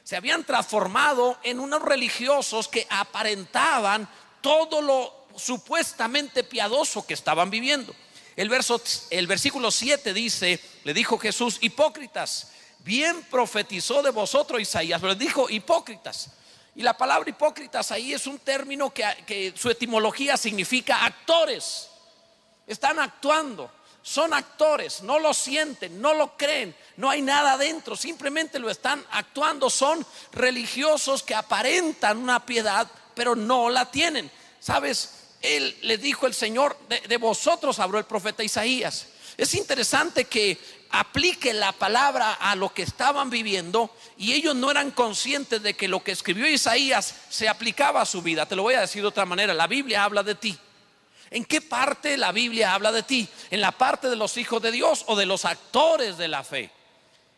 Se 0.04 0.16
habían 0.16 0.44
transformado 0.44 1.38
en 1.44 1.60
unos 1.60 1.82
religiosos 1.82 2.68
que 2.68 2.86
aparentaban 2.90 4.08
todo 4.42 4.82
lo 4.82 5.24
supuestamente 5.36 6.44
piadoso 6.44 7.06
que 7.06 7.14
estaban 7.14 7.50
viviendo. 7.50 7.96
El, 8.36 8.50
verso, 8.50 8.82
el 9.10 9.28
versículo 9.28 9.72
7 9.72 10.14
dice, 10.14 10.60
le 10.84 10.94
dijo 10.94 11.18
Jesús, 11.18 11.58
hipócritas, 11.62 12.52
bien 12.80 13.24
profetizó 13.30 14.02
de 14.02 14.10
vosotros 14.10 14.62
Isaías, 14.62 15.00
pero 15.00 15.16
dijo 15.16 15.50
hipócritas. 15.50 16.32
Y 16.76 16.82
la 16.82 16.98
palabra 16.98 17.30
hipócritas 17.30 17.92
ahí 17.92 18.14
es 18.14 18.26
un 18.26 18.40
término 18.40 18.92
que, 18.94 19.06
que 19.26 19.54
su 19.56 19.70
etimología 19.70 20.38
significa 20.38 21.06
actores. 21.06 21.90
Están 22.66 23.00
actuando, 23.00 23.70
son 24.02 24.34
actores, 24.34 25.02
no 25.02 25.20
lo 25.20 25.34
sienten, 25.34 26.02
no 26.02 26.14
lo 26.14 26.36
creen, 26.38 26.76
no 26.98 27.10
hay 27.10 27.22
nada 27.22 27.54
adentro, 27.54 27.96
simplemente 27.96 28.60
lo 28.60 28.70
están 28.70 29.04
actuando. 29.12 29.70
Son 29.70 30.06
religiosos 30.34 31.24
que 31.24 31.36
aparentan 31.36 32.18
una 32.18 32.46
piedad, 32.46 32.90
pero 33.16 33.36
no 33.36 33.70
la 33.70 33.90
tienen. 33.90 34.30
¿Sabes? 34.60 35.10
Él 35.42 35.78
le 35.82 35.98
dijo 35.98 36.28
el 36.28 36.34
Señor, 36.34 36.78
de, 36.88 37.02
de 37.02 37.18
vosotros 37.18 37.80
habló 37.80 37.98
el 37.98 38.06
profeta 38.06 38.44
Isaías. 38.44 39.08
Es 39.38 39.56
interesante 39.56 40.26
que 40.26 40.60
aplique 40.92 41.54
la 41.54 41.72
palabra 41.72 42.34
a 42.34 42.56
lo 42.56 42.74
que 42.74 42.84
estaban 42.84 43.30
viviendo 43.30 43.90
y 44.16 44.34
ellos 44.34 44.56
no 44.56 44.70
eran 44.70 44.92
conscientes 44.92 45.64
de 45.64 45.74
que 45.74 45.88
lo 45.88 46.04
que 46.04 46.12
escribió 46.12 46.48
Isaías 46.48 47.16
se 47.30 47.50
aplicaba 47.50 48.02
a 48.02 48.06
su 48.06 48.22
vida. 48.22 48.46
Te 48.46 48.56
lo 48.56 48.64
voy 48.64 48.76
a 48.76 48.82
decir 48.82 49.02
de 49.02 49.08
otra 49.08 49.26
manera, 49.26 49.54
la 49.54 49.68
Biblia 49.68 50.04
habla 50.04 50.24
de 50.24 50.36
ti. 50.36 50.58
¿En 51.34 51.46
qué 51.46 51.62
parte 51.62 52.16
la 52.16 52.32
Biblia 52.32 52.76
habla 52.76 52.92
de 52.92 53.02
ti? 53.02 53.28
¿En 53.50 53.60
la 53.60 53.72
parte 53.72 54.08
de 54.08 54.16
los 54.16 54.38
hijos 54.38 54.62
de 54.62 54.72
Dios 54.72 55.04
o 55.08 55.16
de 55.16 55.26
los 55.26 55.46
actores 55.46 56.16
de 56.16 56.28
la 56.28 56.44
fe? 56.44 56.70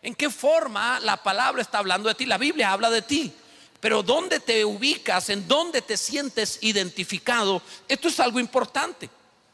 ¿En 0.01 0.13
qué 0.13 0.29
forma 0.29 0.99
la 0.99 1.15
palabra 1.15 1.61
está 1.61 1.77
hablando 1.77 2.09
de 2.09 2.15
ti? 2.15 2.25
La 2.25 2.37
Biblia 2.37 2.73
habla 2.73 2.89
de 2.89 3.01
ti. 3.01 3.33
Pero 3.79 4.03
¿dónde 4.03 4.41
te 4.41 4.65
ubicas? 4.65 5.29
¿En 5.29 5.47
dónde 5.47 5.81
te 5.81 5.95
sientes 5.95 6.59
identificado? 6.59 7.61
Esto 7.87 8.09
es 8.09 8.19
algo 8.19 8.37
importante. 8.37 9.09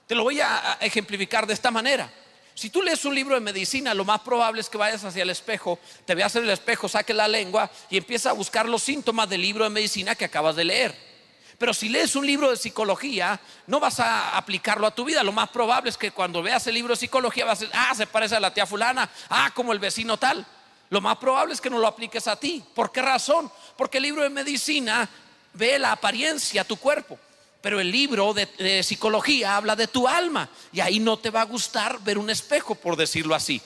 Te 0.07 0.15
lo 0.15 0.24
voy 0.24 0.41
a 0.41 0.79
ejemplificar 0.81 1.45
de 1.45 1.53
esta 1.53 1.69
manera. 1.69 2.12
Si 2.55 2.71
tú 2.71 2.81
lees 2.81 3.05
un 3.05 3.13
libro 3.13 3.36
de 3.36 3.41
medicina, 3.41 3.93
lo 3.93 4.05
más 4.05 4.21
probable 4.21 4.62
es 4.62 4.69
que 4.69 4.77
vayas 4.79 5.03
hacia 5.03 5.21
el 5.21 5.29
espejo, 5.29 5.77
te 6.03 6.15
veas 6.15 6.36
en 6.36 6.45
el 6.45 6.50
espejo, 6.50 6.89
saques 6.89 7.15
la 7.15 7.27
lengua 7.27 7.69
y 7.91 7.98
empiezas 7.98 8.31
a 8.31 8.36
buscar 8.36 8.67
los 8.67 8.81
síntomas 8.81 9.29
del 9.29 9.41
libro 9.41 9.65
de 9.65 9.69
medicina 9.69 10.15
que 10.15 10.25
acabas 10.25 10.55
de 10.55 10.63
leer. 10.63 11.11
Pero 11.62 11.75
si 11.75 11.89
lees 11.89 12.15
un 12.15 12.25
libro 12.25 12.50
de 12.50 12.58
psicología, 12.58 13.39
no 13.68 13.80
vas 13.80 14.00
a 14.00 14.36
aplicarlo 14.36 14.88
a 14.88 14.96
tu 14.96 15.06
vida. 15.06 15.22
Lo 15.22 15.32
más 15.32 15.48
probable 15.50 15.91
es 15.91 15.98
que 15.98 16.10
cuando 16.10 16.41
veas 16.41 16.65
el 16.65 16.74
libro 16.74 16.96
de 16.96 17.00
psicología 17.00 17.46
vas 17.46 17.60
a 17.60 17.62
decir, 17.62 17.75
ah, 17.77 17.94
se 17.94 18.08
parece 18.08 18.36
a 18.36 18.39
la 18.39 18.51
tía 18.51 18.65
fulana, 18.65 19.08
ah, 19.30 19.51
como 19.53 19.72
el 19.72 19.77
vecino 19.77 20.18
tal. 20.18 20.44
Lo 20.89 21.01
más 21.01 21.18
probable 21.18 21.53
es 21.53 21.62
que 21.62 21.70
no 21.70 21.77
lo 21.77 21.86
apliques 21.86 22.27
a 22.27 22.36
ti. 22.36 22.63
¿Por 22.74 22.91
qué 22.91 23.03
razón? 23.03 23.51
Porque 23.77 23.98
el 24.00 24.06
libro 24.06 24.24
de 24.24 24.32
medicina 24.32 25.08
ve 25.53 25.77
la 25.77 25.91
apariencia, 25.91 26.63
tu 26.63 26.77
cuerpo. 26.77 27.20
Pero 27.62 27.80
el 27.80 27.91
libro 27.91 28.34
de, 28.34 28.48
de, 28.58 28.82
psicología 28.82 29.56
habla 29.56 29.75
de 29.75 29.86
tu 29.86 30.08
alma 30.08 30.50
y 30.74 30.80
ahí 30.80 31.00
no 31.00 31.18
te 31.18 31.30
va 31.30 31.41
a 31.41 31.46
gustar 31.46 32.00
ver 32.00 32.18
un 32.18 32.32
espejo, 32.32 32.74
por 32.74 32.96
decirlo 32.96 33.36
así. 33.36 33.62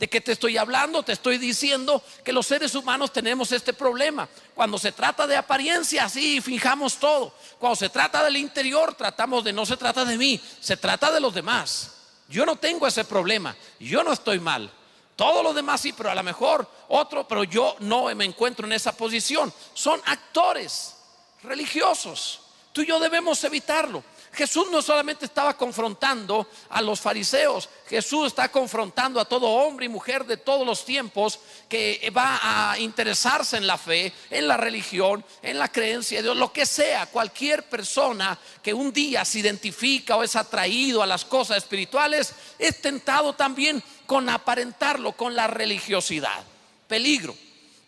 ¿De 0.00 0.08
qué 0.08 0.22
te 0.22 0.32
estoy 0.32 0.56
hablando? 0.56 1.02
Te 1.02 1.12
estoy 1.12 1.36
diciendo 1.36 2.02
que 2.24 2.32
los 2.32 2.46
seres 2.46 2.74
humanos 2.74 3.12
tenemos 3.12 3.52
este 3.52 3.74
problema. 3.74 4.26
Cuando 4.54 4.78
se 4.78 4.92
trata 4.92 5.26
de 5.26 5.36
apariencia, 5.36 6.08
sí, 6.08 6.40
fijamos 6.40 6.96
todo. 6.96 7.34
Cuando 7.58 7.76
se 7.76 7.90
trata 7.90 8.24
del 8.24 8.38
interior, 8.38 8.94
tratamos 8.94 9.44
de 9.44 9.52
no 9.52 9.66
se 9.66 9.76
trata 9.76 10.06
de 10.06 10.16
mí, 10.16 10.40
se 10.58 10.78
trata 10.78 11.12
de 11.12 11.20
los 11.20 11.34
demás. 11.34 11.96
Yo 12.30 12.46
no 12.46 12.56
tengo 12.56 12.86
ese 12.86 13.04
problema, 13.04 13.54
yo 13.78 14.02
no 14.02 14.14
estoy 14.14 14.40
mal. 14.40 14.72
Todos 15.16 15.44
los 15.44 15.54
demás 15.54 15.82
sí, 15.82 15.92
pero 15.92 16.10
a 16.10 16.14
lo 16.14 16.22
mejor 16.22 16.66
otro, 16.88 17.28
pero 17.28 17.44
yo 17.44 17.76
no 17.80 18.04
me 18.14 18.24
encuentro 18.24 18.66
en 18.66 18.72
esa 18.72 18.96
posición. 18.96 19.52
Son 19.74 20.00
actores 20.06 20.96
religiosos. 21.42 22.40
Tú 22.72 22.80
y 22.80 22.86
yo 22.86 22.98
debemos 23.00 23.44
evitarlo. 23.44 24.02
Jesús 24.32 24.68
no 24.70 24.80
solamente 24.80 25.24
estaba 25.24 25.56
confrontando 25.56 26.48
a 26.68 26.80
los 26.80 27.00
fariseos, 27.00 27.68
Jesús 27.88 28.28
está 28.28 28.48
confrontando 28.48 29.20
a 29.20 29.24
todo 29.24 29.48
hombre 29.48 29.86
y 29.86 29.88
mujer 29.88 30.24
de 30.24 30.36
todos 30.36 30.64
los 30.64 30.84
tiempos 30.84 31.40
que 31.68 32.12
va 32.16 32.38
a 32.70 32.78
interesarse 32.78 33.56
en 33.56 33.66
la 33.66 33.76
fe, 33.76 34.12
en 34.30 34.46
la 34.46 34.56
religión, 34.56 35.24
en 35.42 35.58
la 35.58 35.70
creencia 35.72 36.18
de 36.18 36.22
Dios, 36.22 36.36
lo 36.36 36.52
que 36.52 36.64
sea, 36.64 37.06
cualquier 37.06 37.68
persona 37.68 38.38
que 38.62 38.72
un 38.72 38.92
día 38.92 39.24
se 39.24 39.40
identifica 39.40 40.16
o 40.16 40.22
es 40.22 40.36
atraído 40.36 41.02
a 41.02 41.06
las 41.06 41.24
cosas 41.24 41.56
espirituales, 41.56 42.32
es 42.58 42.80
tentado 42.80 43.32
también 43.32 43.82
con 44.06 44.28
aparentarlo, 44.28 45.12
con 45.12 45.34
la 45.34 45.48
religiosidad. 45.48 46.44
Peligro. 46.86 47.34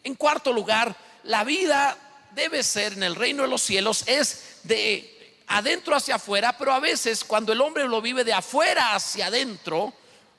En 0.02 0.16
cuarto 0.16 0.52
lugar, 0.52 0.94
la 1.22 1.44
vida 1.44 1.96
debe 2.34 2.62
ser 2.62 2.94
en 2.94 3.04
el 3.04 3.14
reino 3.14 3.42
de 3.42 3.48
los 3.48 3.62
cielos 3.62 4.04
es 4.06 4.58
de 4.64 5.21
adentro 5.52 5.94
hacia 5.94 6.14
afuera, 6.14 6.56
pero 6.56 6.72
a 6.72 6.80
veces 6.80 7.24
cuando 7.24 7.52
el 7.52 7.60
hombre 7.60 7.86
lo 7.86 8.00
vive 8.00 8.24
de 8.24 8.32
afuera 8.32 8.94
hacia 8.94 9.26
adentro, 9.26 9.92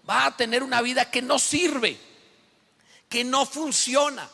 va 0.10 0.26
a 0.26 0.36
tener 0.36 0.64
una 0.64 0.82
vida 0.82 1.12
que 1.12 1.22
no 1.22 1.38
sirve, 1.38 1.98
que 3.08 3.24
no 3.24 3.46
funciona. 3.46 4.28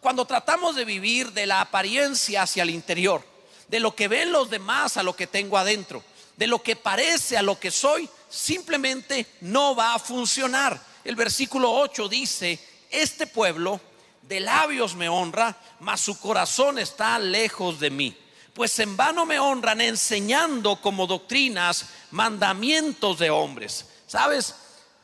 Cuando 0.00 0.24
tratamos 0.24 0.74
de 0.74 0.86
vivir 0.86 1.32
de 1.32 1.44
la 1.44 1.60
apariencia 1.60 2.42
hacia 2.42 2.62
el 2.62 2.70
interior, 2.70 3.22
de 3.68 3.78
lo 3.78 3.94
que 3.94 4.08
ven 4.08 4.32
los 4.32 4.48
demás 4.48 4.96
a 4.96 5.02
lo 5.02 5.14
que 5.14 5.26
tengo 5.26 5.58
adentro, 5.58 6.02
de 6.38 6.46
lo 6.46 6.62
que 6.62 6.76
parece 6.76 7.36
a 7.36 7.42
lo 7.42 7.60
que 7.60 7.70
soy, 7.70 8.08
simplemente 8.30 9.26
no 9.42 9.76
va 9.76 9.94
a 9.94 9.98
funcionar. 9.98 10.80
El 11.04 11.14
versículo 11.14 11.70
8 11.72 12.08
dice, 12.08 12.58
este 12.90 13.26
pueblo 13.26 13.80
de 14.22 14.40
labios 14.40 14.94
me 14.94 15.10
honra, 15.10 15.54
mas 15.80 16.00
su 16.00 16.18
corazón 16.18 16.78
está 16.78 17.18
lejos 17.18 17.78
de 17.78 17.90
mí 17.90 18.16
pues 18.54 18.78
en 18.78 18.96
vano 18.96 19.24
me 19.24 19.38
honran 19.38 19.80
enseñando 19.80 20.76
como 20.76 21.06
doctrinas 21.06 21.86
mandamientos 22.10 23.18
de 23.18 23.30
hombres. 23.30 23.86
¿Sabes? 24.06 24.54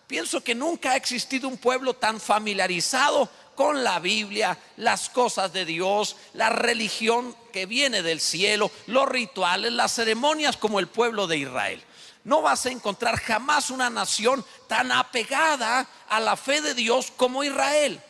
Pienso 0.07 0.43
que 0.43 0.55
nunca 0.55 0.93
ha 0.93 0.97
existido 0.97 1.49
un 1.49 1.57
pueblo 1.57 1.95
tan 1.95 2.21
familiarizado 2.21 3.31
con 3.55 3.83
la 3.83 3.99
Biblia, 3.99 4.59
las 4.77 5.09
cosas 5.09 5.53
de 5.53 5.65
Dios, 5.65 6.17
la 6.35 6.51
religión 6.51 7.35
que 7.53 7.67
viene 7.67 8.03
del 8.03 8.21
cielo, 8.21 8.71
los 8.87 9.09
rituales, 9.09 9.73
las 9.73 9.93
ceremonias 9.93 10.57
como 10.57 10.79
el 10.79 10.87
pueblo 10.87 11.27
de 11.27 11.39
Israel. 11.39 11.83
No 12.25 12.43
vas 12.43 12.67
a 12.67 12.71
encontrar 12.71 13.19
jamás 13.19 13.71
una 13.71 13.91
nación 13.91 14.45
tan 14.69 14.93
apegada 14.93 15.89
a 16.09 16.21
la 16.21 16.37
fe 16.37 16.61
de 16.61 16.75
Dios 16.75 17.13
como 17.17 17.43
Israel. 17.43 18.01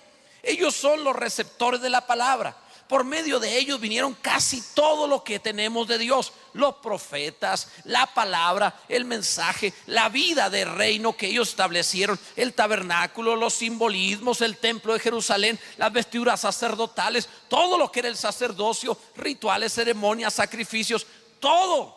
Ellos 0.43 0.75
son 0.75 1.03
los 1.05 1.15
receptores 1.17 1.81
de 1.81 1.91
la 1.91 2.07
palabra 2.07 2.57
por 2.89 3.05
medio 3.05 3.39
de 3.39 3.59
ellos 3.59 3.81
vinieron 3.81 4.15
casi 4.15 4.63
todo 4.75 5.07
lo 5.07 5.23
que 5.23 5.39
tenemos 5.39 5.87
de 5.87 5.99
Dios. 5.99 6.33
Los 6.55 6.77
profetas, 6.77 7.69
la 7.85 8.07
palabra, 8.07 8.81
el 8.89 9.05
mensaje, 9.05 9.75
la 9.87 10.09
vida 10.09 10.49
de 10.49 10.65
reino 10.65 11.15
que 11.15 11.27
ellos 11.27 11.51
establecieron, 11.51 12.19
el 12.35 12.55
tabernáculo, 12.55 13.37
los 13.37 13.55
simbolismos, 13.55 14.41
el 14.41 14.57
templo 14.57 14.95
de 14.95 15.01
Jerusalén, 15.01 15.61
las 15.77 15.93
vestiduras 15.93 16.41
sacerdotales, 16.41 17.29
todo 17.49 17.77
lo 17.77 17.93
que 17.93 18.01
era 18.01 18.09
el 18.09 18.17
sacerdocio, 18.17 18.97
rituales, 19.17 19.75
ceremonias, 19.75 20.33
sacrificios, 20.33 21.07
todo. 21.41 21.95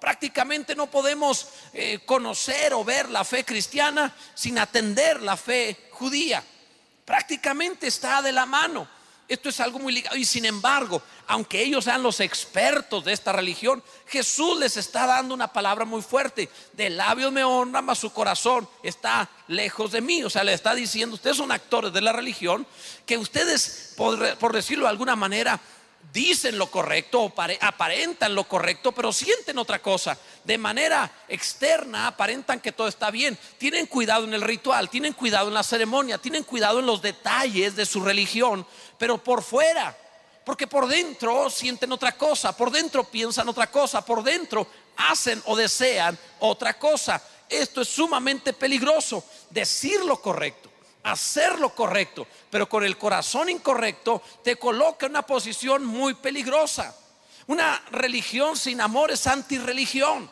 Prácticamente 0.00 0.74
no 0.74 0.88
podemos 0.88 1.48
eh, 1.72 2.00
conocer 2.04 2.74
o 2.74 2.84
ver 2.84 3.08
la 3.10 3.24
fe 3.24 3.44
cristiana 3.44 4.14
sin 4.34 4.58
atender 4.58 5.22
la 5.22 5.36
fe 5.36 5.88
judía. 5.92 6.42
Prácticamente 7.04 7.86
está 7.86 8.20
de 8.20 8.32
la 8.32 8.44
mano. 8.44 8.95
Esto 9.28 9.48
es 9.48 9.58
algo 9.60 9.78
muy 9.80 9.92
ligado. 9.92 10.16
Y 10.16 10.24
sin 10.24 10.44
embargo, 10.44 11.02
aunque 11.26 11.62
ellos 11.62 11.84
sean 11.84 12.02
los 12.02 12.20
expertos 12.20 13.04
de 13.04 13.12
esta 13.12 13.32
religión, 13.32 13.82
Jesús 14.06 14.58
les 14.58 14.76
está 14.76 15.06
dando 15.06 15.34
una 15.34 15.52
palabra 15.52 15.84
muy 15.84 16.00
fuerte. 16.02 16.48
De 16.74 16.90
labios 16.90 17.32
me 17.32 17.42
honra, 17.42 17.82
mas 17.82 17.98
su 17.98 18.12
corazón 18.12 18.68
está 18.82 19.28
lejos 19.48 19.90
de 19.90 20.00
mí. 20.00 20.22
O 20.22 20.30
sea, 20.30 20.44
le 20.44 20.52
está 20.52 20.74
diciendo, 20.74 21.16
ustedes 21.16 21.36
son 21.36 21.50
actores 21.50 21.92
de 21.92 22.00
la 22.00 22.12
religión, 22.12 22.66
que 23.04 23.18
ustedes, 23.18 23.94
por, 23.96 24.36
por 24.38 24.52
decirlo 24.52 24.84
de 24.84 24.90
alguna 24.90 25.16
manera, 25.16 25.60
dicen 26.12 26.58
lo 26.58 26.70
correcto 26.70 27.22
o 27.22 27.34
aparentan 27.60 28.34
lo 28.34 28.44
correcto, 28.48 28.92
pero 28.92 29.12
sienten 29.12 29.58
otra 29.58 29.80
cosa. 29.80 30.18
De 30.44 30.58
manera 30.58 31.10
externa 31.28 32.08
aparentan 32.08 32.60
que 32.60 32.72
todo 32.72 32.88
está 32.88 33.10
bien. 33.10 33.38
Tienen 33.58 33.86
cuidado 33.86 34.24
en 34.24 34.34
el 34.34 34.42
ritual, 34.42 34.88
tienen 34.88 35.12
cuidado 35.12 35.48
en 35.48 35.54
la 35.54 35.62
ceremonia, 35.62 36.18
tienen 36.18 36.44
cuidado 36.44 36.80
en 36.80 36.86
los 36.86 37.02
detalles 37.02 37.76
de 37.76 37.86
su 37.86 38.00
religión, 38.02 38.66
pero 38.98 39.18
por 39.18 39.42
fuera, 39.42 39.96
porque 40.44 40.66
por 40.66 40.86
dentro 40.86 41.50
sienten 41.50 41.92
otra 41.92 42.12
cosa, 42.12 42.56
por 42.56 42.70
dentro 42.70 43.04
piensan 43.04 43.48
otra 43.48 43.70
cosa, 43.70 44.04
por 44.04 44.22
dentro 44.22 44.66
hacen 44.96 45.42
o 45.46 45.56
desean 45.56 46.18
otra 46.40 46.78
cosa. 46.78 47.22
Esto 47.48 47.82
es 47.82 47.88
sumamente 47.88 48.52
peligroso, 48.52 49.24
decir 49.50 50.04
lo 50.04 50.20
correcto 50.20 50.75
hacer 51.06 51.60
lo 51.60 51.72
correcto, 51.74 52.26
pero 52.50 52.68
con 52.68 52.84
el 52.84 52.98
corazón 52.98 53.48
incorrecto 53.48 54.22
te 54.42 54.56
coloca 54.56 55.06
en 55.06 55.12
una 55.12 55.22
posición 55.22 55.84
muy 55.84 56.14
peligrosa. 56.14 56.94
Una 57.46 57.80
religión 57.92 58.56
sin 58.56 58.80
amor 58.80 59.12
es 59.12 59.26
antirreligión. 59.28 60.28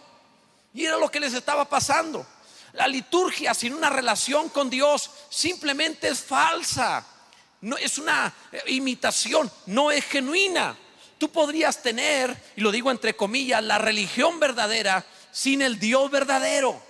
Y 0.74 0.84
era 0.84 0.96
lo 0.96 1.08
que 1.08 1.20
les 1.20 1.32
estaba 1.32 1.64
pasando. 1.68 2.26
La 2.72 2.88
liturgia 2.88 3.54
sin 3.54 3.72
una 3.72 3.88
relación 3.88 4.48
con 4.48 4.68
Dios 4.68 5.10
simplemente 5.30 6.08
es 6.08 6.20
falsa. 6.20 7.06
No 7.60 7.76
es 7.76 7.98
una 7.98 8.34
eh, 8.50 8.62
imitación, 8.66 9.50
no 9.66 9.92
es 9.92 10.04
genuina. 10.04 10.76
Tú 11.18 11.30
podrías 11.30 11.80
tener, 11.82 12.36
y 12.56 12.60
lo 12.60 12.72
digo 12.72 12.90
entre 12.90 13.14
comillas, 13.14 13.62
la 13.62 13.78
religión 13.78 14.40
verdadera 14.40 15.06
sin 15.30 15.62
el 15.62 15.78
Dios 15.78 16.10
verdadero. 16.10 16.82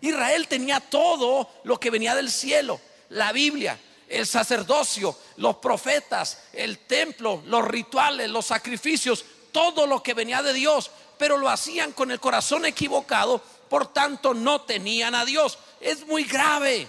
Israel 0.00 0.46
tenía 0.46 0.78
todo 0.78 1.50
lo 1.64 1.80
que 1.80 1.90
venía 1.90 2.14
del 2.14 2.30
cielo 2.30 2.80
la 3.10 3.32
Biblia, 3.32 3.78
el 4.08 4.26
sacerdocio, 4.26 5.16
los 5.36 5.56
profetas, 5.56 6.44
el 6.52 6.78
templo, 6.78 7.42
los 7.46 7.64
rituales, 7.66 8.30
los 8.30 8.46
sacrificios, 8.46 9.24
todo 9.52 9.86
lo 9.86 10.02
que 10.02 10.14
venía 10.14 10.42
de 10.42 10.52
Dios, 10.52 10.90
pero 11.18 11.38
lo 11.38 11.48
hacían 11.48 11.92
con 11.92 12.10
el 12.10 12.20
corazón 12.20 12.66
equivocado, 12.66 13.40
por 13.68 13.92
tanto 13.92 14.34
no 14.34 14.62
tenían 14.62 15.14
a 15.14 15.24
Dios. 15.24 15.58
Es 15.80 16.06
muy 16.06 16.24
grave. 16.24 16.88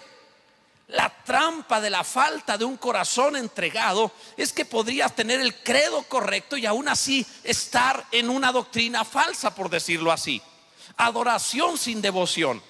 La 0.87 1.09
trampa 1.23 1.81
de 1.81 1.89
la 1.89 2.03
falta 2.03 2.57
de 2.57 2.65
un 2.65 2.77
corazón 2.77 3.35
entregado 3.35 4.11
es 4.37 4.53
que 4.53 4.65
podrías 4.65 5.15
tener 5.15 5.39
el 5.39 5.55
credo 5.63 6.03
correcto 6.03 6.57
y 6.57 6.65
aún 6.67 6.87
así 6.87 7.25
estar 7.43 8.05
en 8.11 8.29
una 8.29 8.51
doctrina 8.51 9.03
falsa, 9.03 9.55
por 9.55 9.69
decirlo 9.69 10.11
así. 10.11 10.41
Adoración 10.97 11.77
sin 11.79 12.01
devoción, 12.01 12.61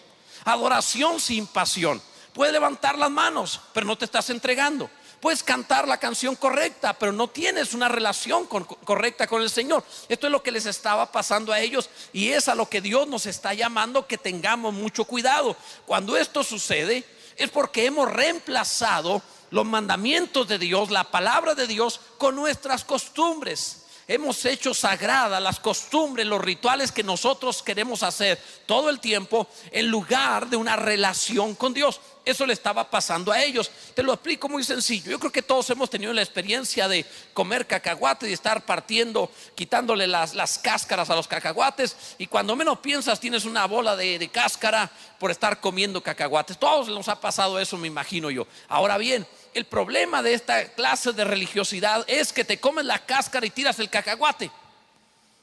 adoración 0.46 1.20
sin 1.20 1.46
pasión. 1.46 2.02
Puedes 2.36 2.52
levantar 2.52 2.98
las 2.98 3.10
manos, 3.10 3.62
pero 3.72 3.86
no 3.86 3.98
te 3.98 4.04
estás 4.04 4.30
entregando. 4.30 4.90
Puedes 5.22 5.42
cantar 5.42 5.88
la 5.88 6.02
canción 6.02 6.36
correcta, 6.36 6.92
pero 6.92 7.14
no 7.14 7.30
tienes 7.30 7.74
una 7.74 7.88
relación 7.88 8.46
correcta 8.46 9.26
con 9.26 9.42
el 9.42 9.50
Señor. 9.50 9.86
Esto 10.10 10.28
es 10.28 10.32
lo 10.32 10.44
que 10.44 10.52
les 10.52 10.66
estaba 10.66 11.14
pasando 11.14 11.54
a 11.54 11.62
ellos 11.62 11.90
y 12.12 12.34
es 12.34 12.50
a 12.50 12.56
lo 12.56 12.68
que 12.68 12.82
Dios 12.82 13.08
nos 13.08 13.26
está 13.26 13.54
llamando 13.54 14.06
que 14.06 14.18
tengamos 14.18 14.74
mucho 14.74 15.06
cuidado. 15.06 15.56
Cuando 15.86 16.18
esto 16.18 16.44
sucede 16.44 17.06
es 17.38 17.50
porque 17.52 17.86
hemos 17.86 18.12
reemplazado 18.12 19.22
los 19.50 19.66
mandamientos 19.66 20.46
de 20.46 20.60
Dios, 20.60 20.92
la 20.92 21.06
palabra 21.06 21.56
de 21.56 21.68
Dios, 21.68 22.02
con 22.18 22.36
nuestras 22.36 22.84
costumbres 22.84 23.86
hemos 24.08 24.46
hecho 24.46 24.74
sagradas 24.74 25.42
las 25.42 25.60
costumbres, 25.60 26.28
los 26.28 26.42
rituales 26.42 26.92
que 26.92 27.04
nosotros 27.04 27.64
queremos 27.64 28.04
hacer 28.04 28.40
todo 28.66 28.90
el 28.90 29.00
tiempo 29.00 29.48
en 29.72 29.88
lugar 29.88 30.48
de 30.48 30.58
una 30.58 30.76
relación 30.76 31.56
con 31.56 31.74
Dios. 31.74 32.00
Eso 32.26 32.48
le 32.48 32.54
estaba 32.54 32.90
pasando 32.90 33.32
a 33.32 33.40
ellos. 33.44 33.70
Te 33.94 34.02
lo 34.02 34.12
explico 34.12 34.50
muy 34.50 34.64
sencillo. 34.64 35.12
Yo 35.12 35.20
creo 35.20 35.32
que 35.32 35.44
todos 35.44 35.70
hemos 35.70 35.92
tenido 35.92 36.12
la 36.12 36.24
experiencia 36.24 36.88
de 36.88 37.06
comer 37.34 37.68
cacahuate 37.68 38.28
y 38.28 38.34
estar 38.34 38.66
partiendo, 38.66 39.30
quitándole 39.54 40.08
las, 40.08 40.58
cáscaras 40.58 41.12
a 41.12 41.16
los 41.16 41.28
cacahuates. 41.28 41.96
Y 42.18 42.26
cuando 42.26 42.56
menos 42.56 42.80
piensas, 42.80 43.20
tienes 43.20 43.46
una 43.46 43.68
bola 43.68 43.96
de, 43.96 44.18
de 44.18 44.28
cáscara 44.30 44.92
por 45.20 45.30
estar 45.30 45.62
comiendo 45.62 46.02
cacahuates. 46.02 46.58
Todos 46.58 46.88
nos 46.88 47.08
ha 47.10 47.22
pasado 47.22 47.60
eso, 47.60 47.78
me 47.78 47.88
imagino 47.88 48.32
yo. 48.32 48.48
Ahora 48.68 48.98
bien, 48.98 49.28
el 49.54 49.66
problema 49.66 50.24
de 50.24 50.34
esta 50.34 50.74
clase 50.74 51.14
de 51.14 51.26
religiosidad 51.26 52.04
es 52.08 52.34
que 52.34 52.44
te 52.44 52.60
comes 52.60 52.86
la 52.86 53.06
cáscara 53.06 53.46
y 53.46 53.52
tiras 53.52 53.78
el 53.78 53.92
cacahuate. 53.92 54.50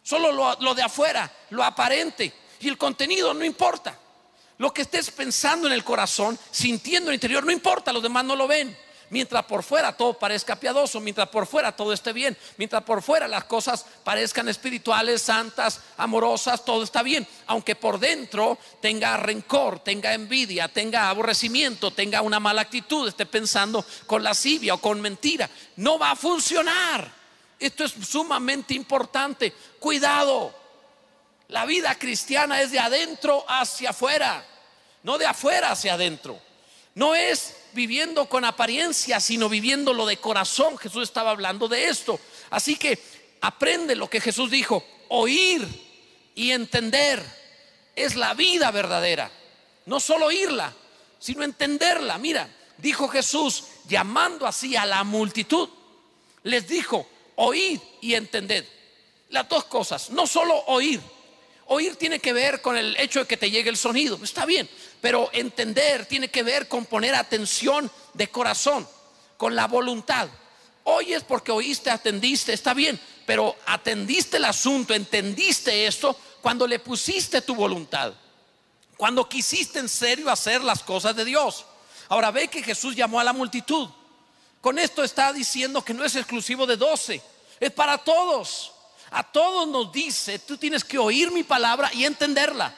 Solo 0.03 0.33
lo, 0.33 0.57
lo 0.59 0.75
de 0.75 0.83
afuera, 0.83 1.31
lo 1.51 1.63
aparente. 1.63 2.33
Y 2.59 2.69
el 2.69 2.77
contenido 2.77 3.33
no 3.35 3.45
importa. 3.45 3.99
Lo 4.63 4.73
que 4.73 4.83
estés 4.83 5.11
pensando 5.11 5.67
en 5.67 5.73
el 5.73 5.83
corazón, 5.83 6.39
sintiendo 6.53 7.11
en 7.11 7.15
el 7.15 7.17
interior, 7.17 7.45
no 7.45 7.51
importa, 7.51 7.93
los 7.93 8.01
demás 8.01 8.25
no 8.25 8.37
lo 8.37 8.47
ven. 8.47 8.79
Mientras 9.11 9.45
por 9.45 9.65
fuera 9.65 9.97
todo 9.97 10.17
parezca 10.17 10.55
piadoso, 10.55 11.01
mientras 11.01 11.29
por 11.31 11.49
fuera 11.49 11.75
todo 11.75 11.93
esté 11.93 12.13
bien, 12.13 12.39
mientras 12.59 12.85
por 12.85 13.03
fuera 13.03 13.27
las 13.27 13.43
cosas 13.43 13.85
parezcan 14.05 14.49
espirituales, 14.49 15.21
santas, 15.21 15.81
amorosas, 15.97 16.65
todo 16.65 16.85
está 16.85 17.03
bien. 17.03 17.27
Aunque 17.49 17.75
por 17.75 17.99
dentro 17.99 18.57
tenga 18.81 19.17
rencor, 19.17 19.81
tenga 19.81 20.15
envidia, 20.15 20.69
tenga 20.69 21.09
aborrecimiento, 21.09 21.91
tenga 21.91 22.23
una 22.23 22.39
mala 22.39 22.63
actitud, 22.63 23.09
esté 23.09 23.27
pensando 23.27 23.85
con 24.07 24.23
lascivia 24.23 24.75
o 24.75 24.79
con 24.79 25.01
mentira, 25.01 25.51
no 25.75 25.99
va 25.99 26.13
a 26.13 26.17
funcionar. 26.17 27.11
Esto 27.59 27.83
es 27.83 27.95
sumamente 28.09 28.75
importante. 28.75 29.53
Cuidado. 29.81 30.55
La 31.49 31.67
vida 31.67 31.99
cristiana 31.99 32.63
es 32.63 32.71
de 32.71 32.79
adentro 32.79 33.45
hacia 33.47 33.91
afuera, 33.91 34.43
no 35.03 35.19
de 35.19 35.27
afuera 35.27 35.73
hacia 35.73 35.95
adentro. 35.95 36.41
No 36.95 37.15
es 37.15 37.57
viviendo 37.73 38.29
con 38.29 38.45
apariencia, 38.45 39.19
sino 39.21 39.49
viviendo 39.49 39.93
lo 39.93 40.07
de 40.07 40.19
corazón. 40.19 40.77
Jesús 40.79 41.05
estaba 41.05 41.31
hablando 41.31 41.69
de 41.69 41.87
esto. 41.89 42.21
Así 42.51 42.77
que 42.77 42.99
aprende 43.41 43.97
lo 43.97 44.09
que 44.11 44.21
Jesús 44.21 44.51
dijo. 44.51 44.85
Oír 45.09 45.67
y 46.35 46.51
entender 46.51 47.23
es 47.97 48.17
la 48.17 48.35
vida 48.35 48.71
verdadera. 48.71 49.31
No 49.87 50.01
solo 50.01 50.27
oírla, 50.27 50.73
sino 51.19 51.43
entenderla. 51.43 52.19
Mira, 52.19 52.49
dijo 52.79 53.09
Jesús 53.09 53.65
llamando 53.89 54.47
así 54.47 54.77
a 54.77 54.87
la 54.87 55.03
multitud. 55.05 55.69
Les 56.45 56.67
dijo, 56.67 57.07
oíd 57.37 57.81
y 58.01 58.15
entended. 58.15 58.67
Las 59.31 59.49
dos 59.49 59.65
cosas, 59.65 60.11
no 60.11 60.27
solo 60.27 60.55
oír. 60.67 61.01
Oír 61.67 61.97
tiene 61.97 62.19
que 62.19 62.33
ver 62.33 62.61
con 62.61 62.77
el 62.77 62.97
hecho 62.99 63.21
de 63.21 63.27
que 63.27 63.37
te 63.37 63.51
llegue 63.51 63.71
el 63.71 63.77
sonido, 63.77 64.19
está 64.23 64.45
bien, 64.45 64.69
pero 65.03 65.29
entender 65.33 66.07
tiene 66.07 66.31
que 66.31 66.45
ver 66.45 66.69
con 66.69 66.87
poner 66.87 67.17
atención 67.17 67.91
de 68.15 68.29
corazón, 68.29 68.89
con 69.37 69.57
la 69.57 69.67
voluntad. 69.67 70.29
Oyes 70.85 71.25
porque 71.25 71.51
oíste, 71.51 71.91
atendiste, 71.91 72.53
está 72.53 72.73
bien, 72.73 73.01
pero 73.27 73.57
atendiste 73.67 74.37
el 74.37 74.45
asunto, 74.45 74.95
entendiste 74.95 75.89
esto 75.89 76.17
cuando 76.41 76.69
le 76.69 76.79
pusiste 76.79 77.43
tu 77.43 77.57
voluntad, 77.57 78.15
cuando 78.97 79.29
quisiste 79.29 79.81
en 79.81 79.89
serio 79.89 80.31
hacer 80.31 80.63
las 80.63 80.85
cosas 80.85 81.17
de 81.17 81.25
Dios. 81.25 81.67
Ahora 82.09 82.31
ve 82.31 82.47
que 82.47 82.63
Jesús 82.63 82.95
llamó 82.95 83.19
a 83.19 83.25
la 83.25 83.33
multitud. 83.33 83.89
Con 84.61 84.79
esto 84.79 85.03
está 85.03 85.33
diciendo 85.33 85.85
que 85.85 85.95
no 85.95 86.05
es 86.05 86.15
exclusivo 86.15 86.65
de 86.65 86.77
doce, 86.77 87.21
es 87.59 87.73
para 87.73 87.99
todos. 87.99 88.71
A 89.11 89.25
todos 89.25 89.67
nos 89.67 89.91
dice, 89.91 90.39
tú 90.39 90.57
tienes 90.57 90.85
que 90.85 90.97
oír 90.97 91.33
mi 91.33 91.43
palabra 91.43 91.91
y 91.93 92.05
entenderla. 92.05 92.77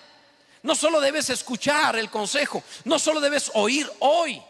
No 0.64 0.74
solo 0.74 0.98
debes 0.98 1.28
escuchar 1.28 1.94
el 1.96 2.10
consejo, 2.10 2.62
no 2.84 2.98
solo 2.98 3.20
debes 3.20 3.50
oír 3.52 3.86
hoy 3.98 4.42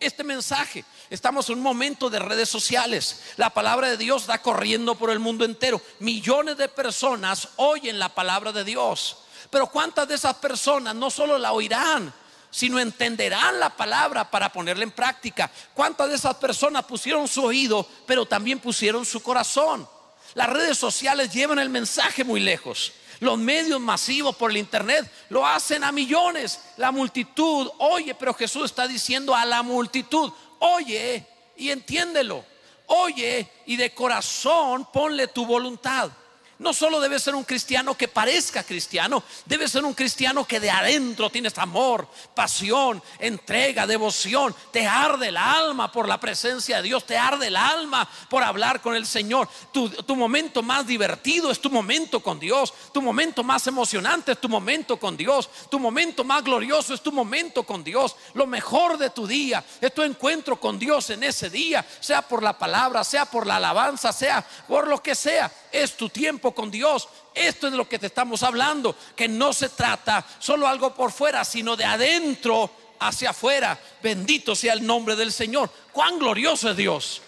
este 0.00 0.24
mensaje. 0.24 0.82
Estamos 1.10 1.50
en 1.50 1.58
un 1.58 1.62
momento 1.62 2.08
de 2.08 2.18
redes 2.18 2.48
sociales. 2.48 3.20
La 3.36 3.50
palabra 3.50 3.90
de 3.90 3.98
Dios 3.98 4.26
da 4.26 4.40
corriendo 4.40 4.94
por 4.94 5.10
el 5.10 5.18
mundo 5.18 5.44
entero. 5.44 5.78
Millones 5.98 6.56
de 6.56 6.70
personas 6.70 7.48
oyen 7.56 7.98
la 7.98 8.08
palabra 8.08 8.50
de 8.50 8.64
Dios. 8.64 9.18
Pero 9.50 9.66
¿cuántas 9.66 10.08
de 10.08 10.14
esas 10.14 10.36
personas 10.36 10.94
no 10.94 11.10
solo 11.10 11.36
la 11.36 11.52
oirán, 11.52 12.14
sino 12.50 12.80
entenderán 12.80 13.60
la 13.60 13.68
palabra 13.68 14.30
para 14.30 14.50
ponerla 14.50 14.84
en 14.84 14.92
práctica? 14.92 15.50
¿Cuántas 15.74 16.08
de 16.08 16.14
esas 16.14 16.36
personas 16.36 16.86
pusieron 16.86 17.28
su 17.28 17.44
oído, 17.44 17.86
pero 18.06 18.24
también 18.24 18.58
pusieron 18.58 19.04
su 19.04 19.22
corazón? 19.22 19.86
Las 20.34 20.48
redes 20.48 20.78
sociales 20.78 21.32
llevan 21.32 21.58
el 21.58 21.68
mensaje 21.68 22.24
muy 22.24 22.40
lejos. 22.40 22.92
Los 23.20 23.36
medios 23.38 23.80
masivos 23.80 24.36
por 24.36 24.50
el 24.50 24.58
internet 24.58 25.10
lo 25.28 25.46
hacen 25.46 25.82
a 25.82 25.90
millones. 25.90 26.60
La 26.76 26.92
multitud, 26.92 27.68
oye, 27.78 28.14
pero 28.14 28.34
Jesús 28.34 28.66
está 28.66 28.86
diciendo 28.86 29.34
a 29.34 29.44
la 29.44 29.62
multitud, 29.62 30.32
oye 30.60 31.26
y 31.56 31.70
entiéndelo. 31.70 32.44
Oye 32.86 33.50
y 33.66 33.76
de 33.76 33.92
corazón 33.92 34.88
ponle 34.92 35.26
tu 35.28 35.44
voluntad. 35.44 36.10
No 36.58 36.74
solo 36.74 36.98
debe 36.98 37.20
ser 37.20 37.36
un 37.36 37.44
cristiano 37.44 37.96
que 37.96 38.08
parezca 38.08 38.64
cristiano, 38.64 39.22
debe 39.44 39.68
ser 39.68 39.84
un 39.84 39.94
cristiano 39.94 40.44
que 40.44 40.58
de 40.58 40.70
adentro 40.70 41.30
tienes 41.30 41.56
amor, 41.56 42.08
pasión, 42.34 43.00
entrega, 43.20 43.86
devoción. 43.86 44.52
Te 44.72 44.84
arde 44.84 45.28
el 45.28 45.36
alma 45.36 45.92
por 45.92 46.08
la 46.08 46.18
presencia 46.18 46.78
de 46.78 46.82
Dios, 46.82 47.06
te 47.06 47.16
arde 47.16 47.46
el 47.46 47.56
alma 47.56 48.08
por 48.28 48.42
hablar 48.42 48.80
con 48.80 48.96
el 48.96 49.06
Señor. 49.06 49.48
Tu, 49.70 49.88
tu 49.88 50.16
momento 50.16 50.60
más 50.60 50.84
divertido 50.84 51.52
es 51.52 51.60
tu 51.60 51.70
momento 51.70 52.18
con 52.18 52.40
Dios, 52.40 52.74
tu 52.92 53.02
momento 53.02 53.44
más 53.44 53.64
emocionante 53.68 54.32
es 54.32 54.40
tu 54.40 54.48
momento 54.48 54.96
con 54.96 55.16
Dios, 55.16 55.48
tu 55.70 55.78
momento 55.78 56.24
más 56.24 56.42
glorioso 56.42 56.92
es 56.92 57.00
tu 57.00 57.12
momento 57.12 57.62
con 57.62 57.84
Dios. 57.84 58.16
Lo 58.34 58.48
mejor 58.48 58.98
de 58.98 59.10
tu 59.10 59.28
día 59.28 59.64
es 59.80 59.94
tu 59.94 60.02
encuentro 60.02 60.58
con 60.58 60.76
Dios 60.76 61.10
en 61.10 61.22
ese 61.22 61.50
día, 61.50 61.86
sea 62.00 62.22
por 62.22 62.42
la 62.42 62.58
palabra, 62.58 63.04
sea 63.04 63.26
por 63.26 63.46
la 63.46 63.58
alabanza, 63.58 64.12
sea 64.12 64.44
por 64.66 64.88
lo 64.88 65.00
que 65.00 65.14
sea 65.14 65.52
es 65.72 65.96
tu 65.96 66.08
tiempo 66.08 66.54
con 66.54 66.70
Dios. 66.70 67.08
Esto 67.34 67.66
es 67.66 67.72
de 67.72 67.76
lo 67.76 67.88
que 67.88 67.98
te 67.98 68.06
estamos 68.06 68.42
hablando, 68.42 68.96
que 69.14 69.28
no 69.28 69.52
se 69.52 69.68
trata 69.68 70.24
solo 70.38 70.66
algo 70.66 70.94
por 70.94 71.12
fuera, 71.12 71.44
sino 71.44 71.76
de 71.76 71.84
adentro 71.84 72.70
hacia 73.00 73.30
afuera. 73.30 73.78
Bendito 74.02 74.54
sea 74.54 74.72
el 74.72 74.86
nombre 74.86 75.16
del 75.16 75.32
Señor. 75.32 75.70
Cuán 75.92 76.18
glorioso 76.18 76.70
es 76.70 76.76
Dios. 76.76 77.22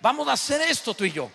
Vamos 0.00 0.28
a 0.28 0.32
hacer 0.32 0.60
esto 0.62 0.94
tú 0.94 1.04
y 1.04 1.12
yo. 1.12 1.30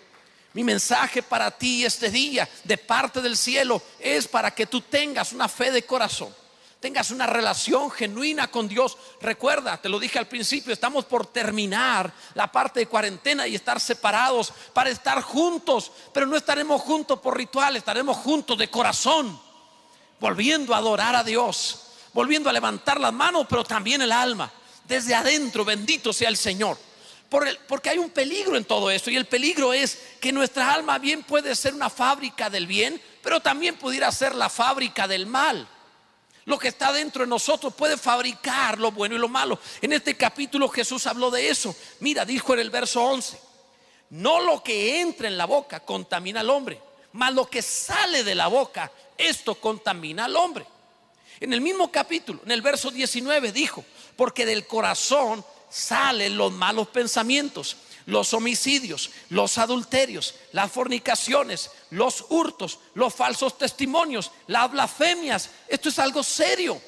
Mi 0.54 0.64
mensaje 0.64 1.22
para 1.22 1.50
ti 1.50 1.84
este 1.84 2.10
día 2.10 2.48
de 2.64 2.78
parte 2.78 3.20
del 3.20 3.36
cielo 3.36 3.80
es 3.98 4.26
para 4.26 4.50
que 4.50 4.66
tú 4.66 4.80
tengas 4.80 5.32
una 5.32 5.48
fe 5.48 5.70
de 5.70 5.84
corazón 5.84 6.34
tengas 6.80 7.10
una 7.10 7.26
relación 7.26 7.90
genuina 7.90 8.50
con 8.50 8.68
Dios. 8.68 8.96
Recuerda, 9.20 9.80
te 9.80 9.88
lo 9.88 9.98
dije 9.98 10.18
al 10.18 10.28
principio, 10.28 10.72
estamos 10.72 11.04
por 11.04 11.26
terminar 11.26 12.12
la 12.34 12.50
parte 12.50 12.80
de 12.80 12.86
cuarentena 12.86 13.46
y 13.46 13.54
estar 13.54 13.80
separados 13.80 14.52
para 14.72 14.90
estar 14.90 15.20
juntos, 15.22 15.90
pero 16.12 16.26
no 16.26 16.36
estaremos 16.36 16.80
juntos 16.82 17.18
por 17.20 17.36
ritual, 17.36 17.76
estaremos 17.76 18.16
juntos 18.18 18.56
de 18.58 18.70
corazón, 18.70 19.38
volviendo 20.20 20.74
a 20.74 20.78
adorar 20.78 21.16
a 21.16 21.24
Dios, 21.24 21.82
volviendo 22.12 22.48
a 22.48 22.52
levantar 22.52 23.00
las 23.00 23.12
manos, 23.12 23.46
pero 23.48 23.64
también 23.64 24.02
el 24.02 24.12
alma, 24.12 24.50
desde 24.86 25.14
adentro, 25.14 25.64
bendito 25.64 26.12
sea 26.12 26.28
el 26.28 26.36
Señor. 26.36 26.78
porque 27.68 27.90
hay 27.90 27.98
un 27.98 28.08
peligro 28.08 28.56
en 28.56 28.64
todo 28.64 28.90
esto 28.90 29.10
y 29.10 29.16
el 29.16 29.26
peligro 29.26 29.74
es 29.74 29.98
que 30.18 30.32
nuestra 30.32 30.72
alma 30.72 30.98
bien 30.98 31.22
puede 31.24 31.54
ser 31.54 31.74
una 31.74 31.90
fábrica 31.90 32.48
del 32.48 32.66
bien, 32.66 33.02
pero 33.22 33.40
también 33.40 33.76
pudiera 33.76 34.10
ser 34.12 34.34
la 34.34 34.48
fábrica 34.48 35.06
del 35.06 35.26
mal 35.26 35.68
lo 36.48 36.58
que 36.58 36.68
está 36.68 36.90
dentro 36.94 37.24
de 37.24 37.28
nosotros 37.28 37.74
puede 37.74 37.98
fabricar 37.98 38.78
lo 38.78 38.90
bueno 38.90 39.14
y 39.14 39.18
lo 39.18 39.28
malo. 39.28 39.60
En 39.82 39.92
este 39.92 40.16
capítulo 40.16 40.66
Jesús 40.70 41.06
habló 41.06 41.30
de 41.30 41.50
eso. 41.50 41.76
Mira, 42.00 42.24
dijo 42.24 42.54
en 42.54 42.60
el 42.60 42.70
verso 42.70 43.04
11, 43.04 43.38
no 44.10 44.40
lo 44.40 44.62
que 44.62 45.02
entra 45.02 45.28
en 45.28 45.36
la 45.36 45.44
boca 45.44 45.80
contamina 45.80 46.40
al 46.40 46.48
hombre, 46.48 46.80
mas 47.12 47.34
lo 47.34 47.50
que 47.50 47.60
sale 47.60 48.24
de 48.24 48.34
la 48.34 48.46
boca, 48.46 48.90
esto 49.18 49.56
contamina 49.56 50.24
al 50.24 50.36
hombre. 50.36 50.64
En 51.38 51.52
el 51.52 51.60
mismo 51.60 51.92
capítulo, 51.92 52.40
en 52.46 52.50
el 52.50 52.62
verso 52.62 52.90
19, 52.90 53.52
dijo, 53.52 53.84
porque 54.16 54.46
del 54.46 54.66
corazón 54.66 55.44
salen 55.68 56.38
los 56.38 56.50
malos 56.50 56.88
pensamientos 56.88 57.76
los 58.08 58.32
homicidios, 58.32 59.10
los 59.28 59.58
adulterios, 59.58 60.34
las 60.52 60.72
fornicaciones, 60.72 61.70
los 61.90 62.24
hurtos, 62.30 62.78
los 62.94 63.14
falsos 63.14 63.58
testimonios, 63.58 64.30
las 64.46 64.70
blasfemias. 64.70 65.50
Esto 65.68 65.90
es 65.90 65.98
algo 65.98 66.22
serio. 66.22 66.80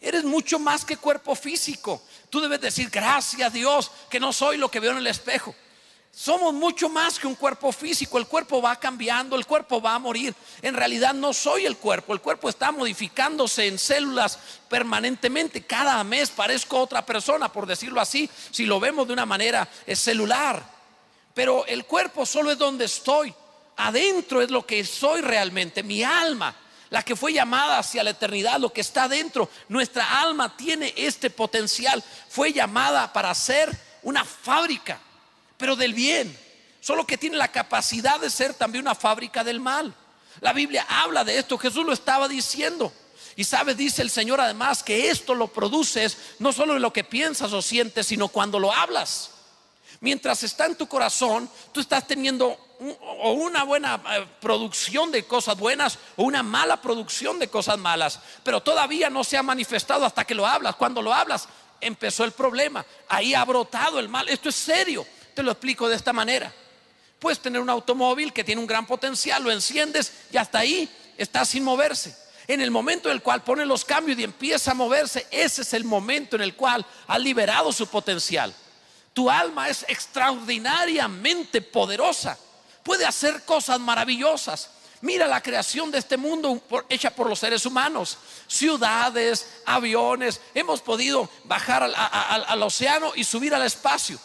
Eres 0.00 0.24
mucho 0.24 0.58
más 0.58 0.86
que 0.86 0.96
cuerpo 0.96 1.34
físico. 1.34 2.02
Tú 2.30 2.40
debes 2.40 2.62
decir, 2.62 2.88
gracias 2.88 3.42
a 3.42 3.50
Dios, 3.50 3.90
que 4.08 4.18
no 4.18 4.32
soy 4.32 4.56
lo 4.56 4.70
que 4.70 4.80
veo 4.80 4.92
en 4.92 4.98
el 4.98 5.06
espejo. 5.06 5.54
Somos 6.14 6.52
mucho 6.52 6.90
más 6.90 7.18
que 7.18 7.26
un 7.26 7.34
cuerpo 7.34 7.72
físico. 7.72 8.18
El 8.18 8.26
cuerpo 8.26 8.60
va 8.60 8.76
cambiando, 8.76 9.34
el 9.34 9.46
cuerpo 9.46 9.80
va 9.80 9.94
a 9.94 9.98
morir. 9.98 10.34
En 10.60 10.74
realidad 10.74 11.14
no 11.14 11.32
soy 11.32 11.64
el 11.64 11.78
cuerpo. 11.78 12.12
El 12.12 12.20
cuerpo 12.20 12.50
está 12.50 12.70
modificándose 12.70 13.66
en 13.66 13.78
células 13.78 14.38
permanentemente. 14.68 15.62
Cada 15.62 16.04
mes 16.04 16.28
parezco 16.30 16.78
otra 16.78 17.04
persona, 17.04 17.50
por 17.50 17.66
decirlo 17.66 17.98
así, 17.98 18.28
si 18.50 18.66
lo 18.66 18.78
vemos 18.78 19.06
de 19.06 19.14
una 19.14 19.24
manera 19.24 19.66
celular. 19.94 20.62
Pero 21.32 21.64
el 21.66 21.86
cuerpo 21.86 22.26
solo 22.26 22.50
es 22.50 22.58
donde 22.58 22.84
estoy. 22.84 23.34
Adentro 23.78 24.42
es 24.42 24.50
lo 24.50 24.66
que 24.66 24.84
soy 24.84 25.22
realmente, 25.22 25.82
mi 25.82 26.02
alma 26.04 26.54
la 26.90 27.02
que 27.02 27.16
fue 27.16 27.32
llamada 27.32 27.78
hacia 27.78 28.04
la 28.04 28.10
eternidad, 28.10 28.60
lo 28.60 28.70
que 28.70 28.82
está 28.82 29.08
dentro. 29.08 29.48
Nuestra 29.70 30.20
alma 30.20 30.54
tiene 30.58 30.92
este 30.94 31.30
potencial. 31.30 32.04
Fue 32.28 32.52
llamada 32.52 33.10
para 33.14 33.34
ser 33.34 33.74
una 34.02 34.26
fábrica 34.26 35.00
pero 35.62 35.76
del 35.76 35.94
bien. 35.94 36.36
Solo 36.80 37.06
que 37.06 37.16
tiene 37.16 37.36
la 37.36 37.46
capacidad 37.46 38.18
de 38.18 38.30
ser 38.30 38.52
también 38.52 38.82
una 38.82 38.96
fábrica 38.96 39.44
del 39.44 39.60
mal. 39.60 39.94
La 40.40 40.52
Biblia 40.52 40.84
habla 40.88 41.22
de 41.22 41.38
esto, 41.38 41.56
Jesús 41.56 41.86
lo 41.86 41.92
estaba 41.92 42.26
diciendo. 42.26 42.92
Y 43.36 43.44
sabes, 43.44 43.76
dice 43.76 44.02
el 44.02 44.10
Señor 44.10 44.40
además 44.40 44.82
que 44.82 45.08
esto 45.08 45.36
lo 45.36 45.46
produces 45.46 46.16
no 46.40 46.52
solo 46.52 46.74
en 46.74 46.82
lo 46.82 46.92
que 46.92 47.04
piensas 47.04 47.52
o 47.52 47.62
sientes, 47.62 48.08
sino 48.08 48.26
cuando 48.26 48.58
lo 48.58 48.72
hablas. 48.72 49.30
Mientras 50.00 50.42
está 50.42 50.66
en 50.66 50.74
tu 50.74 50.88
corazón, 50.88 51.48
tú 51.70 51.78
estás 51.78 52.08
teniendo 52.08 52.58
o 53.20 53.30
una 53.30 53.62
buena 53.62 54.02
eh, 54.10 54.26
producción 54.40 55.12
de 55.12 55.24
cosas 55.26 55.56
buenas 55.56 55.96
o 56.16 56.24
una 56.24 56.42
mala 56.42 56.82
producción 56.82 57.38
de 57.38 57.46
cosas 57.46 57.78
malas, 57.78 58.18
pero 58.42 58.60
todavía 58.60 59.10
no 59.10 59.22
se 59.22 59.36
ha 59.36 59.44
manifestado 59.44 60.04
hasta 60.04 60.24
que 60.24 60.34
lo 60.34 60.44
hablas. 60.44 60.74
Cuando 60.74 61.00
lo 61.00 61.14
hablas, 61.14 61.48
empezó 61.80 62.24
el 62.24 62.32
problema. 62.32 62.84
Ahí 63.08 63.32
ha 63.32 63.44
brotado 63.44 64.00
el 64.00 64.08
mal. 64.08 64.28
Esto 64.28 64.48
es 64.48 64.56
serio. 64.56 65.06
Te 65.34 65.42
lo 65.42 65.50
explico 65.50 65.88
de 65.88 65.96
esta 65.96 66.12
manera. 66.12 66.52
Puedes 67.18 67.40
tener 67.40 67.60
un 67.60 67.70
automóvil 67.70 68.32
que 68.32 68.44
tiene 68.44 68.60
un 68.60 68.66
gran 68.66 68.86
potencial, 68.86 69.42
lo 69.42 69.52
enciendes 69.52 70.12
y 70.32 70.36
hasta 70.36 70.58
ahí 70.58 70.88
está 71.16 71.44
sin 71.44 71.62
moverse. 71.62 72.16
En 72.48 72.60
el 72.60 72.70
momento 72.70 73.08
en 73.08 73.14
el 73.14 73.22
cual 73.22 73.44
pone 73.44 73.64
los 73.64 73.84
cambios 73.84 74.18
y 74.18 74.24
empieza 74.24 74.72
a 74.72 74.74
moverse, 74.74 75.26
ese 75.30 75.62
es 75.62 75.72
el 75.74 75.84
momento 75.84 76.36
en 76.36 76.42
el 76.42 76.56
cual 76.56 76.84
ha 77.06 77.18
liberado 77.18 77.72
su 77.72 77.86
potencial. 77.86 78.52
Tu 79.12 79.30
alma 79.30 79.68
es 79.68 79.84
extraordinariamente 79.88 81.60
poderosa. 81.60 82.36
Puede 82.82 83.06
hacer 83.06 83.44
cosas 83.44 83.78
maravillosas. 83.78 84.70
Mira 85.02 85.26
la 85.26 85.42
creación 85.42 85.90
de 85.90 85.98
este 85.98 86.16
mundo 86.16 86.62
hecha 86.88 87.10
por 87.10 87.28
los 87.28 87.38
seres 87.38 87.66
humanos. 87.66 88.18
Ciudades, 88.46 89.46
aviones. 89.66 90.40
Hemos 90.54 90.80
podido 90.80 91.28
bajar 91.44 91.82
al, 91.82 92.62
océano 92.62 93.12
y 93.14 93.24
subir 93.24 93.54
al 93.54 93.62
espacio. 93.62 94.18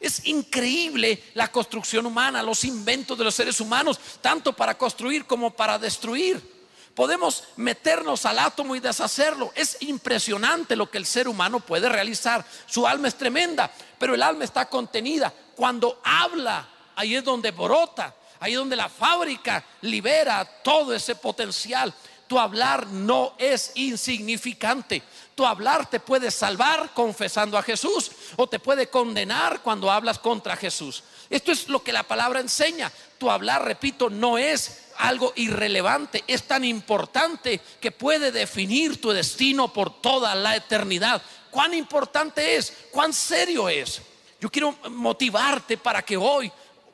Es 0.00 0.26
increíble 0.26 1.22
la 1.34 1.48
construcción 1.48 2.06
humana, 2.06 2.42
los 2.42 2.64
inventos 2.64 3.18
de 3.18 3.24
los 3.24 3.34
seres 3.34 3.60
humanos, 3.60 3.98
tanto 4.20 4.52
para 4.52 4.78
construir 4.78 5.24
como 5.24 5.50
para 5.50 5.78
destruir. 5.78 6.58
Podemos 6.94 7.44
meternos 7.56 8.26
al 8.26 8.40
átomo 8.40 8.74
y 8.74 8.80
deshacerlo. 8.80 9.52
Es 9.54 9.76
impresionante 9.82 10.74
lo 10.74 10.90
que 10.90 10.98
el 10.98 11.06
ser 11.06 11.28
humano 11.28 11.60
puede 11.60 11.88
realizar. 11.88 12.44
Su 12.66 12.86
alma 12.86 13.06
es 13.08 13.16
tremenda, 13.16 13.70
pero 13.98 14.14
el 14.14 14.22
alma 14.22 14.44
está 14.44 14.68
contenida. 14.68 15.32
Cuando 15.54 16.00
habla, 16.02 16.68
ahí 16.96 17.14
es 17.14 17.22
donde 17.22 17.52
brota, 17.52 18.14
ahí 18.40 18.52
es 18.52 18.58
donde 18.58 18.74
la 18.74 18.88
fábrica 18.88 19.64
libera 19.82 20.44
todo 20.44 20.92
ese 20.92 21.14
potencial. 21.14 21.94
Tu 22.26 22.38
hablar 22.38 22.86
no 22.88 23.34
es 23.38 23.72
insignificante. 23.76 25.02
Tu 25.38 25.46
hablar 25.46 25.88
te 25.88 26.00
puede 26.00 26.32
salvar 26.32 26.90
confesando 26.92 27.56
a 27.56 27.62
Jesús 27.62 28.10
o 28.34 28.48
te 28.48 28.58
puede 28.58 28.90
condenar 28.90 29.62
cuando 29.62 29.88
hablas 29.88 30.18
contra 30.18 30.56
Jesús. 30.56 31.04
Esto 31.30 31.52
es 31.52 31.68
lo 31.68 31.80
que 31.80 31.92
la 31.92 32.02
palabra 32.02 32.40
enseña. 32.40 32.90
Tu 33.18 33.30
hablar, 33.30 33.64
repito, 33.64 34.10
no 34.10 34.36
es 34.36 34.88
algo 34.96 35.32
irrelevante, 35.36 36.24
es 36.26 36.42
tan 36.48 36.64
importante 36.64 37.60
que 37.80 37.92
puede 37.92 38.32
definir 38.32 39.00
tu 39.00 39.10
destino 39.10 39.72
por 39.72 40.02
toda 40.02 40.34
la 40.34 40.56
eternidad. 40.56 41.22
¿Cuán 41.52 41.72
importante 41.72 42.56
es? 42.56 42.72
¿Cuán 42.90 43.12
serio 43.12 43.68
es? 43.68 44.02
Yo 44.40 44.50
quiero 44.50 44.76
motivarte 44.90 45.76
para 45.78 46.02
que 46.02 46.16
hoy 46.16 46.50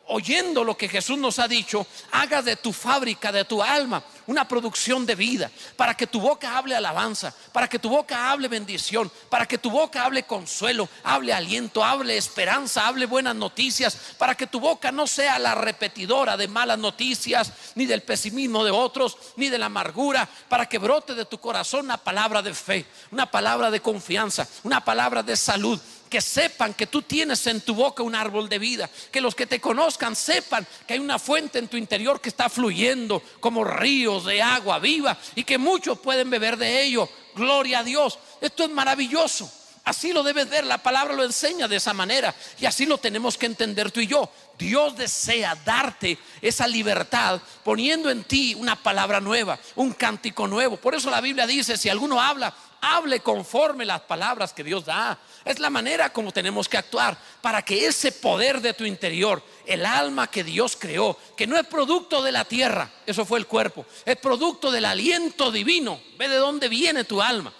oyendo 0.08 0.64
lo 0.64 0.76
que 0.76 0.88
Jesús 0.88 1.18
nos 1.18 1.38
ha 1.38 1.48
dicho, 1.48 1.86
haga 2.12 2.42
de 2.42 2.56
tu 2.56 2.72
fábrica, 2.72 3.32
de 3.32 3.44
tu 3.44 3.62
alma, 3.62 4.02
una 4.26 4.46
producción 4.46 5.06
de 5.06 5.14
vida, 5.14 5.50
para 5.76 5.96
que 5.96 6.06
tu 6.06 6.20
boca 6.20 6.56
hable 6.56 6.74
alabanza, 6.74 7.34
para 7.52 7.68
que 7.68 7.78
tu 7.78 7.88
boca 7.88 8.30
hable 8.30 8.48
bendición, 8.48 9.10
para 9.28 9.46
que 9.46 9.58
tu 9.58 9.70
boca 9.70 10.04
hable 10.04 10.24
consuelo, 10.24 10.88
hable 11.02 11.32
aliento, 11.32 11.84
hable 11.84 12.16
esperanza, 12.16 12.86
hable 12.86 13.06
buenas 13.06 13.34
noticias, 13.34 13.98
para 14.18 14.34
que 14.34 14.46
tu 14.46 14.60
boca 14.60 14.92
no 14.92 15.06
sea 15.06 15.38
la 15.38 15.54
repetidora 15.54 16.36
de 16.36 16.48
malas 16.48 16.78
noticias, 16.78 17.52
ni 17.74 17.86
del 17.86 18.02
pesimismo 18.02 18.64
de 18.64 18.70
otros, 18.70 19.16
ni 19.36 19.48
de 19.48 19.58
la 19.58 19.66
amargura, 19.66 20.28
para 20.48 20.66
que 20.66 20.78
brote 20.78 21.14
de 21.14 21.24
tu 21.24 21.38
corazón 21.38 21.86
una 21.86 21.98
palabra 21.98 22.42
de 22.42 22.54
fe, 22.54 22.86
una 23.10 23.30
palabra 23.30 23.70
de 23.70 23.80
confianza, 23.80 24.48
una 24.62 24.84
palabra 24.84 25.22
de 25.22 25.36
salud, 25.36 25.80
que 26.14 26.20
sepan 26.20 26.74
que 26.74 26.86
tú 26.86 27.02
tienes 27.02 27.44
en 27.48 27.60
tu 27.60 27.74
boca 27.74 28.04
un 28.04 28.14
árbol 28.14 28.48
de 28.48 28.60
vida, 28.60 28.88
que 29.10 29.20
los 29.20 29.34
que 29.34 29.48
te 29.48 29.60
conozcan 29.60 30.14
sepan 30.14 30.64
que 30.86 30.94
hay 30.94 31.00
una 31.00 31.18
fuente 31.18 31.58
en 31.58 31.66
tu 31.66 31.76
interior 31.76 32.20
que 32.20 32.28
está 32.28 32.48
fluyendo 32.48 33.20
como 33.40 33.64
ríos 33.64 34.24
de 34.24 34.40
agua 34.40 34.78
viva 34.78 35.18
y 35.34 35.42
que 35.42 35.58
muchos 35.58 35.98
pueden 35.98 36.30
beber 36.30 36.56
de 36.56 36.82
ello. 36.84 37.08
Gloria 37.34 37.80
a 37.80 37.82
Dios. 37.82 38.16
Esto 38.40 38.62
es 38.62 38.70
maravilloso. 38.70 39.50
Así 39.82 40.12
lo 40.12 40.22
debes 40.22 40.48
ver, 40.48 40.64
la 40.64 40.78
palabra 40.78 41.14
lo 41.14 41.24
enseña 41.24 41.66
de 41.66 41.76
esa 41.76 41.92
manera 41.92 42.32
y 42.60 42.66
así 42.66 42.86
lo 42.86 42.98
tenemos 42.98 43.36
que 43.36 43.46
entender 43.46 43.90
tú 43.90 43.98
y 43.98 44.06
yo. 44.06 44.30
Dios 44.56 44.96
desea 44.96 45.58
darte 45.64 46.16
esa 46.40 46.68
libertad 46.68 47.40
poniendo 47.64 48.08
en 48.08 48.22
ti 48.22 48.54
una 48.54 48.80
palabra 48.80 49.20
nueva, 49.20 49.58
un 49.74 49.92
cántico 49.92 50.46
nuevo. 50.46 50.76
Por 50.76 50.94
eso 50.94 51.10
la 51.10 51.20
Biblia 51.20 51.44
dice, 51.44 51.76
si 51.76 51.88
alguno 51.88 52.20
habla, 52.20 52.54
hable 52.84 53.20
conforme 53.20 53.84
las 53.84 54.02
palabras 54.02 54.52
que 54.52 54.64
Dios 54.64 54.84
da. 54.84 55.18
Es 55.44 55.58
la 55.58 55.70
manera 55.70 56.12
como 56.12 56.32
tenemos 56.32 56.68
que 56.68 56.76
actuar 56.76 57.16
para 57.40 57.62
que 57.62 57.86
ese 57.86 58.12
poder 58.12 58.60
de 58.60 58.74
tu 58.74 58.84
interior, 58.84 59.42
el 59.66 59.86
alma 59.86 60.30
que 60.30 60.44
Dios 60.44 60.76
creó, 60.78 61.18
que 61.36 61.46
no 61.46 61.56
es 61.56 61.66
producto 61.66 62.22
de 62.22 62.32
la 62.32 62.44
tierra, 62.44 62.90
eso 63.06 63.24
fue 63.24 63.38
el 63.38 63.46
cuerpo, 63.46 63.86
es 64.04 64.16
producto 64.16 64.70
del 64.70 64.84
aliento 64.84 65.50
divino. 65.50 66.00
Ve 66.18 66.28
de 66.28 66.36
dónde 66.36 66.68
viene 66.68 67.04
tu 67.04 67.20
alma. 67.20 67.52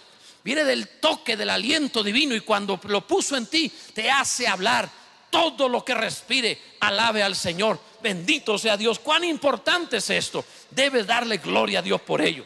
Viene 0.43 0.65
del 0.65 0.89
toque 1.01 1.39
del 1.39 1.49
aliento 1.49 2.03
divino 2.03 2.35
y 2.35 2.41
cuando 2.41 2.79
lo 2.85 3.07
puso 3.07 3.37
en 3.37 3.47
ti 3.47 3.73
te 3.95 4.11
hace 4.11 4.47
hablar. 4.47 4.91
Todo 5.31 5.69
lo 5.69 5.85
que 5.85 5.95
respire, 5.95 6.61
alabe 6.81 7.23
al 7.23 7.35
Señor. 7.35 7.81
Bendito 8.03 8.57
sea 8.59 8.77
Dios. 8.77 8.99
Cuán 8.99 9.25
importante 9.25 9.97
es 9.97 10.11
esto. 10.11 10.45
Debes 10.71 11.07
darle 11.07 11.39
gloria 11.39 11.81
a 11.81 11.83
Dios 11.83 12.01
por 12.03 12.21
ello. 12.21 12.45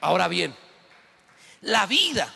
Ahora 0.00 0.26
bien, 0.26 0.54
la 1.62 1.86
vida 1.86 2.32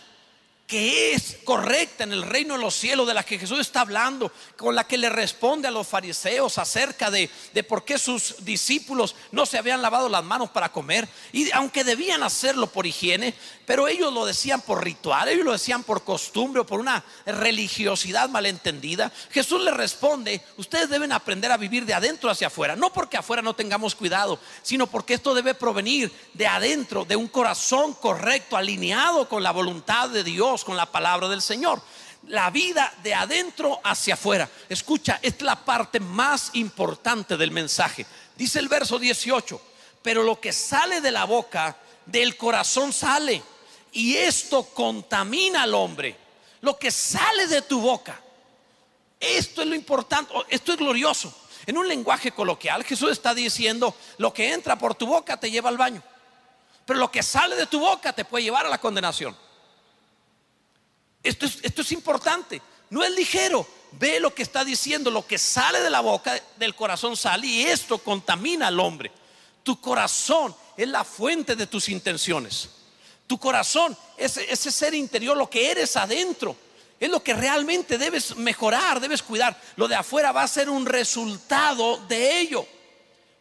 que 0.72 1.12
es 1.12 1.36
correcta 1.44 2.04
en 2.04 2.12
el 2.12 2.22
reino 2.22 2.54
de 2.54 2.60
los 2.62 2.72
cielos, 2.72 3.06
de 3.06 3.12
la 3.12 3.24
que 3.24 3.38
Jesús 3.38 3.60
está 3.60 3.82
hablando, 3.82 4.32
con 4.56 4.74
la 4.74 4.84
que 4.84 4.96
le 4.96 5.10
responde 5.10 5.68
a 5.68 5.70
los 5.70 5.86
fariseos 5.86 6.56
acerca 6.56 7.10
de, 7.10 7.28
de, 7.52 7.62
por 7.62 7.84
qué 7.84 7.98
sus 7.98 8.42
discípulos 8.42 9.14
no 9.32 9.44
se 9.44 9.58
habían 9.58 9.82
lavado 9.82 10.08
las 10.08 10.24
manos 10.24 10.48
para 10.48 10.72
comer, 10.72 11.06
y 11.30 11.50
aunque 11.50 11.84
debían 11.84 12.22
hacerlo 12.22 12.68
por 12.68 12.86
higiene, 12.86 13.34
pero 13.66 13.86
ellos 13.86 14.14
lo 14.14 14.24
decían 14.24 14.62
por 14.62 14.82
ritual, 14.82 15.28
ellos 15.28 15.44
lo 15.44 15.52
decían 15.52 15.82
por 15.82 16.04
costumbre 16.04 16.62
o 16.62 16.66
por 16.66 16.80
una 16.80 17.04
religiosidad 17.26 18.30
malentendida, 18.30 19.12
Jesús 19.30 19.62
le 19.62 19.72
responde, 19.72 20.40
ustedes 20.56 20.88
deben 20.88 21.12
aprender 21.12 21.52
a 21.52 21.58
vivir 21.58 21.84
de 21.84 21.92
adentro 21.92 22.30
hacia 22.30 22.46
afuera, 22.46 22.76
no 22.76 22.90
porque 22.94 23.18
afuera 23.18 23.42
no 23.42 23.54
tengamos 23.54 23.94
cuidado, 23.94 24.38
sino 24.62 24.86
porque 24.86 25.12
esto 25.12 25.34
debe 25.34 25.52
provenir 25.52 26.10
de 26.32 26.46
adentro, 26.46 27.04
de 27.04 27.16
un 27.16 27.28
corazón 27.28 27.92
correcto, 27.92 28.56
alineado 28.56 29.28
con 29.28 29.42
la 29.42 29.50
voluntad 29.50 30.08
de 30.08 30.24
Dios 30.24 30.61
con 30.64 30.76
la 30.76 30.86
palabra 30.86 31.28
del 31.28 31.42
Señor. 31.42 31.80
La 32.28 32.50
vida 32.50 32.92
de 33.02 33.14
adentro 33.14 33.80
hacia 33.82 34.14
afuera. 34.14 34.48
Escucha, 34.68 35.18
es 35.22 35.40
la 35.42 35.56
parte 35.64 36.00
más 36.00 36.50
importante 36.54 37.36
del 37.36 37.50
mensaje. 37.50 38.06
Dice 38.36 38.58
el 38.58 38.68
verso 38.68 38.98
18, 38.98 39.60
pero 40.02 40.22
lo 40.22 40.40
que 40.40 40.52
sale 40.52 41.00
de 41.00 41.10
la 41.10 41.24
boca, 41.24 41.76
del 42.06 42.36
corazón 42.36 42.92
sale. 42.92 43.42
Y 43.92 44.16
esto 44.16 44.64
contamina 44.66 45.62
al 45.64 45.74
hombre. 45.74 46.16
Lo 46.60 46.78
que 46.78 46.90
sale 46.90 47.46
de 47.48 47.62
tu 47.62 47.80
boca. 47.80 48.20
Esto 49.18 49.62
es 49.62 49.68
lo 49.68 49.74
importante, 49.74 50.32
esto 50.48 50.72
es 50.72 50.78
glorioso. 50.78 51.32
En 51.66 51.78
un 51.78 51.86
lenguaje 51.86 52.32
coloquial, 52.32 52.82
Jesús 52.82 53.12
está 53.12 53.34
diciendo, 53.34 53.94
lo 54.18 54.32
que 54.32 54.52
entra 54.52 54.76
por 54.76 54.96
tu 54.96 55.06
boca 55.06 55.38
te 55.38 55.50
lleva 55.50 55.68
al 55.68 55.78
baño. 55.78 56.02
Pero 56.84 56.98
lo 56.98 57.10
que 57.10 57.22
sale 57.22 57.54
de 57.54 57.66
tu 57.66 57.78
boca 57.78 58.12
te 58.12 58.24
puede 58.24 58.44
llevar 58.44 58.66
a 58.66 58.68
la 58.68 58.78
condenación. 58.78 59.36
Esto 61.22 61.46
es, 61.46 61.92
importante, 61.92 62.60
no 62.90 63.02
es 63.02 63.10
ligero. 63.12 63.66
Ve 63.92 64.18
lo 64.18 64.34
que 64.34 64.42
está 64.42 64.64
diciendo, 64.64 65.10
lo 65.10 65.26
que 65.26 65.38
sale 65.38 65.80
de 65.80 65.90
la 65.90 66.00
boca, 66.00 66.40
del 66.56 66.74
corazón 66.74 67.16
sale 67.16 67.46
y 67.46 67.62
esto 67.62 67.98
contamina 67.98 68.68
al 68.68 68.80
hombre. 68.80 69.12
Tu 69.62 69.80
corazón 69.80 70.54
es 70.76 70.88
la 70.88 71.04
fuente 71.04 71.54
de 71.54 71.66
tus 71.66 71.88
intenciones. 71.88 72.70
Tu 73.26 73.38
corazón, 73.38 73.96
ese, 74.16 74.50
ese 74.50 74.72
ser 74.72 74.94
interior, 74.94 75.36
lo 75.36 75.48
que 75.48 75.70
eres 75.70 75.96
adentro, 75.96 76.56
es 76.98 77.10
lo 77.10 77.22
que 77.22 77.34
realmente 77.34 77.98
debes 77.98 78.36
mejorar, 78.36 79.00
debes 79.00 79.22
cuidar. 79.22 79.60
Lo 79.76 79.88
de 79.88 79.94
afuera 79.94 80.32
va 80.32 80.42
a 80.42 80.48
ser 80.48 80.70
un 80.70 80.86
resultado 80.86 81.98
de 82.08 82.40
ello. 82.40 82.66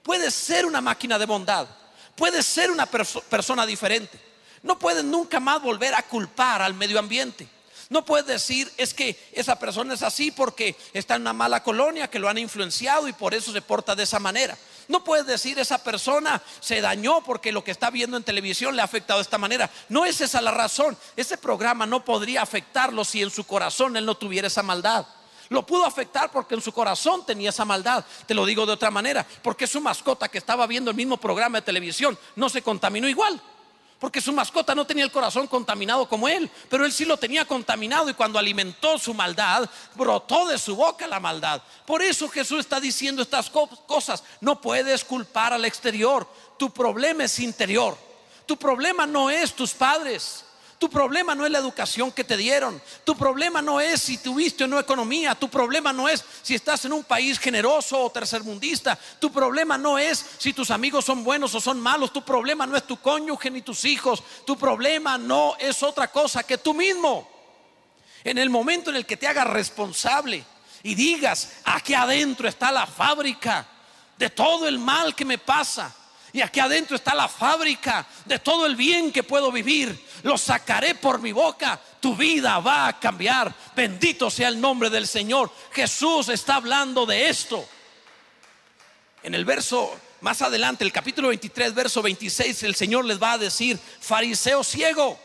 Puedes 0.04 0.34
ser 0.34 0.66
una 0.66 0.82
máquina 0.82 1.18
de 1.18 1.26
bondad, 1.26 1.68
puedes 2.16 2.46
ser 2.46 2.72
una 2.72 2.86
persona 2.86 3.66
diferente. 3.66 4.20
No 4.64 4.78
puedes 4.78 5.04
nunca 5.04 5.40
más 5.40 5.62
volver 5.62 5.94
a 5.96 6.04
culpar 6.04 6.62
al 6.62 6.74
medio 6.74 7.00
ambiente. 7.00 7.48
No 7.92 8.06
puedes 8.06 8.26
decir 8.26 8.72
es 8.78 8.94
que 8.94 9.20
esa 9.34 9.60
persona 9.60 9.96
es 9.96 10.02
así 10.02 10.32
porque 10.32 10.78
está 10.94 11.16
en 11.16 11.24
una 11.24 11.34
mala 11.34 11.62
colonia 11.62 12.10
que 12.10 12.20
lo 12.20 12.30
han 12.30 12.38
influenciado 12.38 13.10
y 13.10 13.12
por 13.12 13.34
eso 13.34 13.52
se 13.52 13.62
porta 13.62 13.98
de 13.98 14.04
esa 14.04 14.18
manera. 14.18 14.58
No 14.88 15.04
puedes 15.04 15.26
decir 15.26 15.60
esa 15.60 15.84
persona 15.84 16.42
se 16.62 16.80
dañó 16.80 17.22
porque 17.22 17.52
lo 17.52 17.66
que 17.66 17.72
está 17.72 17.90
viendo 17.90 18.16
en 18.16 18.24
televisión 18.24 18.78
le 18.78 18.82
ha 18.82 18.86
afectado 18.86 19.20
de 19.20 19.24
esta 19.24 19.38
manera. 19.38 19.70
No 19.90 20.06
es 20.06 20.22
esa 20.22 20.40
la 20.40 20.52
razón. 20.52 20.98
Ese 21.18 21.38
programa 21.38 21.86
no 21.86 22.06
podría 22.06 22.42
afectarlo 22.42 23.04
si 23.04 23.24
en 23.24 23.30
su 23.30 23.44
corazón 23.44 23.98
él 23.98 24.06
no 24.06 24.16
tuviera 24.16 24.48
esa 24.48 24.64
maldad. 24.64 25.06
Lo 25.50 25.66
pudo 25.66 25.86
afectar 25.86 26.32
porque 26.32 26.56
en 26.56 26.62
su 26.62 26.72
corazón 26.72 27.26
tenía 27.26 27.50
esa 27.50 27.66
maldad. 27.66 28.06
Te 28.26 28.34
lo 28.34 28.46
digo 28.46 28.66
de 28.66 28.72
otra 28.72 28.90
manera, 28.90 29.28
porque 29.44 29.68
su 29.68 29.82
mascota 29.82 30.30
que 30.30 30.38
estaba 30.38 30.66
viendo 30.66 30.92
el 30.92 30.96
mismo 30.96 31.18
programa 31.18 31.58
de 31.58 31.64
televisión 31.64 32.18
no 32.38 32.48
se 32.48 32.62
contaminó 32.62 33.10
igual. 33.10 33.42
Porque 34.02 34.20
su 34.20 34.34
mascota 34.34 34.74
no 34.74 34.84
tenía 34.84 35.04
el 35.04 35.12
corazón 35.12 35.46
contaminado 35.46 36.10
como 36.10 36.28
él, 36.28 36.50
pero 36.72 36.86
él 36.86 36.92
sí 36.92 37.06
lo 37.06 37.18
tenía 37.18 37.46
contaminado 37.46 38.10
y 38.10 38.16
cuando 38.16 38.40
alimentó 38.40 38.98
su 38.98 39.14
maldad, 39.14 39.70
brotó 39.94 40.48
de 40.48 40.58
su 40.58 40.76
boca 40.76 41.06
la 41.06 41.20
maldad. 41.20 41.62
Por 41.86 42.02
eso 42.02 42.28
Jesús 42.28 42.62
está 42.62 42.80
diciendo 42.80 43.22
estas 43.22 43.52
cosas. 43.52 44.24
No 44.40 44.60
puedes 44.60 45.06
culpar 45.06 45.54
al 45.54 45.66
exterior, 45.66 46.28
tu 46.58 46.72
problema 46.72 47.26
es 47.26 47.38
interior. 47.38 47.96
Tu 48.48 48.58
problema 48.58 49.06
no 49.06 49.30
es 49.30 49.54
tus 49.54 49.72
padres. 49.72 50.46
Tu 50.82 50.90
problema 50.90 51.36
no 51.36 51.46
es 51.46 51.52
la 51.52 51.60
educación 51.60 52.12
que 52.12 52.24
te 52.24 52.36
dieron. 52.36 52.82
Tu 53.04 53.16
problema 53.16 53.62
no 53.62 53.80
es 53.80 54.02
si 54.02 54.18
tuviste 54.18 54.64
o 54.64 54.68
no 54.68 54.80
economía. 54.80 55.36
Tu 55.36 55.48
problema 55.48 55.94
no 55.94 56.10
es 56.10 56.26
si 56.42 56.56
estás 56.56 56.84
en 56.86 56.94
un 56.94 57.04
país 57.04 57.38
generoso 57.38 58.00
o 58.02 58.10
tercermundista. 58.10 58.98
Tu 59.20 59.32
problema 59.32 59.78
no 59.78 60.00
es 60.00 60.26
si 60.40 60.54
tus 60.54 60.72
amigos 60.72 61.06
son 61.06 61.24
buenos 61.24 61.54
o 61.54 61.62
son 61.62 61.80
malos. 61.80 62.12
Tu 62.12 62.26
problema 62.26 62.66
no 62.66 62.76
es 62.76 62.88
tu 62.88 63.00
cónyuge 63.00 63.52
ni 63.52 63.62
tus 63.62 63.86
hijos. 63.86 64.24
Tu 64.44 64.58
problema 64.58 65.20
no 65.20 65.56
es 65.60 65.84
otra 65.84 66.08
cosa 66.08 66.42
que 66.42 66.58
tú 66.58 66.74
mismo. 66.74 67.30
En 68.24 68.40
el 68.40 68.50
momento 68.50 68.90
en 68.90 68.96
el 68.96 69.06
que 69.06 69.18
te 69.18 69.28
hagas 69.28 69.46
responsable 69.46 70.44
y 70.82 70.96
digas, 70.96 71.58
aquí 71.64 71.94
adentro 71.94 72.50
está 72.50 72.72
la 72.72 72.88
fábrica 72.88 73.68
de 74.18 74.32
todo 74.32 74.68
el 74.68 74.80
mal 74.80 75.14
que 75.14 75.26
me 75.26 75.38
pasa 75.38 75.96
y 76.34 76.42
aquí 76.42 76.60
adentro 76.60 76.96
está 76.96 77.14
la 77.14 77.28
fábrica 77.28 78.08
de 78.26 78.40
todo 78.40 78.66
el 78.66 78.76
bien 78.76 79.12
que 79.12 79.24
puedo 79.24 79.52
vivir. 79.52 80.00
Lo 80.24 80.38
sacaré 80.38 80.96
por 80.96 81.22
mi 81.22 81.34
boca. 81.34 81.80
Tu 82.00 82.16
vida 82.16 82.60
va 82.60 82.88
a 82.88 83.00
cambiar. 83.00 83.54
Bendito 83.76 84.30
sea 84.30 84.48
el 84.48 84.62
nombre 84.62 84.90
del 84.90 85.08
Señor. 85.08 85.52
Jesús 85.74 86.30
está 86.30 86.56
hablando 86.56 87.06
de 87.06 87.28
esto. 87.30 87.68
En 89.24 89.36
el 89.36 89.44
verso 89.44 89.94
más 90.22 90.42
adelante, 90.42 90.86
el 90.86 90.94
capítulo 90.94 91.30
23, 91.30 91.74
verso 91.74 92.02
26, 92.02 92.64
el 92.64 92.76
Señor 92.76 93.06
les 93.06 93.22
va 93.22 93.34
a 93.34 93.38
decir, 93.38 93.78
fariseo 94.00 94.64
ciego, 94.64 95.20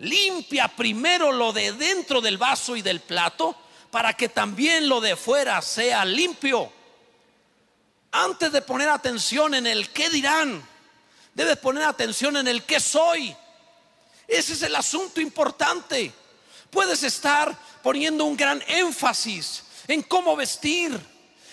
limpia 0.00 0.68
primero 0.68 1.32
lo 1.32 1.52
de 1.52 1.72
dentro 1.72 2.20
del 2.20 2.36
vaso 2.36 2.76
y 2.76 2.82
del 2.82 3.00
plato 3.00 3.56
para 3.90 4.12
que 4.12 4.28
también 4.28 4.88
lo 4.88 5.00
de 5.00 5.16
fuera 5.16 5.62
sea 5.62 6.04
limpio. 6.04 6.70
Antes 8.10 8.52
de 8.52 8.62
poner 8.62 8.88
atención 8.88 9.54
en 9.54 9.66
el 9.66 9.90
qué 9.90 10.08
dirán, 10.08 10.66
debes 11.34 11.58
poner 11.58 11.84
atención 11.84 12.36
en 12.36 12.48
el 12.48 12.64
qué 12.64 12.80
soy. 12.80 13.34
Ese 14.26 14.54
es 14.54 14.62
el 14.62 14.74
asunto 14.74 15.20
importante. 15.20 16.12
Puedes 16.70 17.02
estar 17.02 17.56
poniendo 17.82 18.24
un 18.24 18.36
gran 18.36 18.62
énfasis 18.66 19.62
en 19.86 20.02
cómo 20.02 20.36
vestir, 20.36 20.98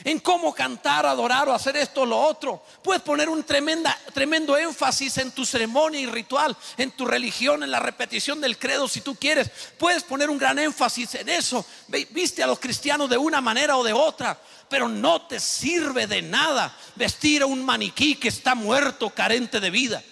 en 0.04 0.20
cómo 0.20 0.54
cantar, 0.54 1.06
adorar 1.06 1.48
o 1.48 1.54
hacer 1.54 1.78
esto 1.78 2.02
o 2.02 2.06
lo 2.06 2.20
otro. 2.20 2.64
Puedes 2.82 3.02
poner 3.02 3.30
un 3.30 3.44
tremenda, 3.44 3.98
tremendo 4.14 4.58
énfasis 4.58 5.18
en 5.18 5.32
tu 5.32 5.46
ceremonia 5.46 6.00
y 6.00 6.06
ritual, 6.06 6.56
en 6.78 6.92
tu 6.92 7.06
religión, 7.06 7.64
en 7.64 7.72
la 7.72 7.80
repetición 7.80 8.42
del 8.42 8.58
credo 8.58 8.88
si 8.88 9.02
tú 9.02 9.16
quieres. 9.16 9.50
Puedes 9.78 10.04
poner 10.04 10.30
un 10.30 10.38
gran 10.38 10.60
énfasis 10.60 11.16
en 11.16 11.30
eso. 11.30 11.66
Viste 11.88 12.44
a 12.44 12.48
los 12.48 12.60
cristianos 12.60 13.10
de 13.10 13.18
una 13.18 13.40
manera 13.40 13.78
o 13.78 13.84
de 13.84 13.94
otra 13.94 14.38
pero 14.70 14.88
no 14.88 15.24
te 15.24 15.40
sirve 15.40 16.08
de 16.08 16.22
nada 16.22 16.76
vestir 16.96 17.42
a 17.42 17.46
un 17.46 17.64
maniquí 17.64 18.16
que 18.16 18.30
está 18.30 18.56
muerto, 18.56 19.10
carente 19.10 19.60
de 19.60 19.70
vida. 19.70 20.04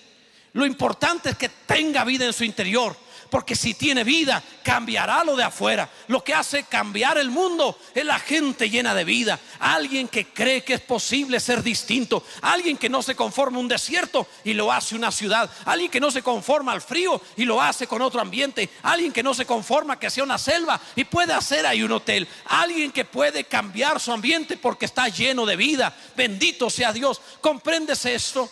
Lo 0.53 0.65
importante 0.65 1.31
es 1.31 1.37
que 1.37 1.49
tenga 1.49 2.03
vida 2.03 2.25
en 2.25 2.33
su 2.33 2.43
interior. 2.43 2.95
Porque 3.33 3.55
si 3.55 3.73
tiene 3.73 4.03
vida, 4.03 4.43
cambiará 4.61 5.23
lo 5.23 5.35
de 5.35 5.43
afuera. 5.43 5.89
Lo 6.07 6.23
que 6.23 6.35
hace 6.35 6.65
cambiar 6.65 7.17
el 7.17 7.31
mundo 7.31 7.79
es 7.95 8.05
la 8.05 8.19
gente 8.19 8.69
llena 8.69 8.93
de 8.93 9.05
vida. 9.05 9.39
Alguien 9.57 10.07
que 10.07 10.27
cree 10.27 10.63
que 10.63 10.75
es 10.75 10.81
posible 10.81 11.39
ser 11.39 11.63
distinto. 11.63 12.23
Alguien 12.43 12.77
que 12.77 12.89
no 12.89 13.01
se 13.01 13.15
conforma 13.15 13.57
un 13.57 13.67
desierto 13.67 14.27
y 14.43 14.53
lo 14.53 14.71
hace 14.71 14.93
una 14.93 15.11
ciudad. 15.11 15.49
Alguien 15.65 15.89
que 15.89 15.99
no 15.99 16.11
se 16.11 16.21
conforma 16.21 16.73
al 16.73 16.83
frío 16.83 17.19
y 17.35 17.45
lo 17.45 17.59
hace 17.59 17.87
con 17.87 18.03
otro 18.03 18.21
ambiente. 18.21 18.69
Alguien 18.83 19.11
que 19.11 19.23
no 19.23 19.33
se 19.33 19.47
conforma 19.47 19.97
que 19.97 20.11
sea 20.11 20.23
una 20.23 20.37
selva 20.37 20.79
y 20.95 21.03
puede 21.03 21.33
hacer 21.33 21.65
ahí 21.65 21.81
un 21.81 21.91
hotel. 21.91 22.27
Alguien 22.45 22.91
que 22.91 23.03
puede 23.03 23.45
cambiar 23.45 23.99
su 23.99 24.11
ambiente 24.11 24.57
porque 24.57 24.85
está 24.85 25.07
lleno 25.07 25.47
de 25.47 25.55
vida. 25.55 25.91
Bendito 26.15 26.69
sea 26.69 26.93
Dios. 26.93 27.19
¿Comprendes 27.41 28.05
esto? 28.05 28.47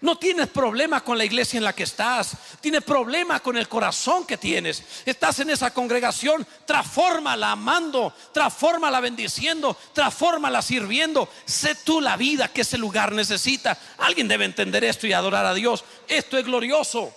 No 0.00 0.16
tienes 0.16 0.46
problema 0.46 1.02
con 1.02 1.18
la 1.18 1.24
iglesia 1.24 1.58
en 1.58 1.64
la 1.64 1.74
que 1.74 1.82
estás. 1.82 2.36
Tienes 2.60 2.84
problema 2.84 3.40
con 3.40 3.56
el 3.56 3.68
corazón 3.68 4.24
que 4.24 4.36
tienes. 4.36 4.82
Estás 5.04 5.40
en 5.40 5.50
esa 5.50 5.74
congregación. 5.74 6.46
Transfórmala 6.66 7.50
amando. 7.50 8.14
Transfórmala 8.32 9.00
bendiciendo. 9.00 9.76
Transfórmala 9.92 10.62
sirviendo. 10.62 11.28
Sé 11.44 11.74
tú 11.74 12.00
la 12.00 12.16
vida 12.16 12.46
que 12.46 12.60
ese 12.60 12.78
lugar 12.78 13.10
necesita. 13.10 13.76
Alguien 13.98 14.28
debe 14.28 14.44
entender 14.44 14.84
esto 14.84 15.08
y 15.08 15.12
adorar 15.12 15.44
a 15.46 15.54
Dios. 15.54 15.84
Esto 16.06 16.38
es 16.38 16.44
glorioso. 16.44 17.12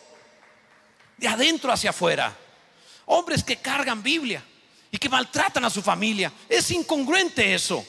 De 1.18 1.28
adentro 1.28 1.72
hacia 1.72 1.92
afuera. 1.92 2.36
Hombres 3.06 3.44
que 3.44 3.58
cargan 3.58 4.02
Biblia 4.02 4.44
y 4.90 4.98
que 4.98 5.08
maltratan 5.08 5.66
a 5.66 5.70
su 5.70 5.84
familia. 5.84 6.34
Es 6.50 6.72
incongruente 6.72 7.54
eso. 7.54 7.86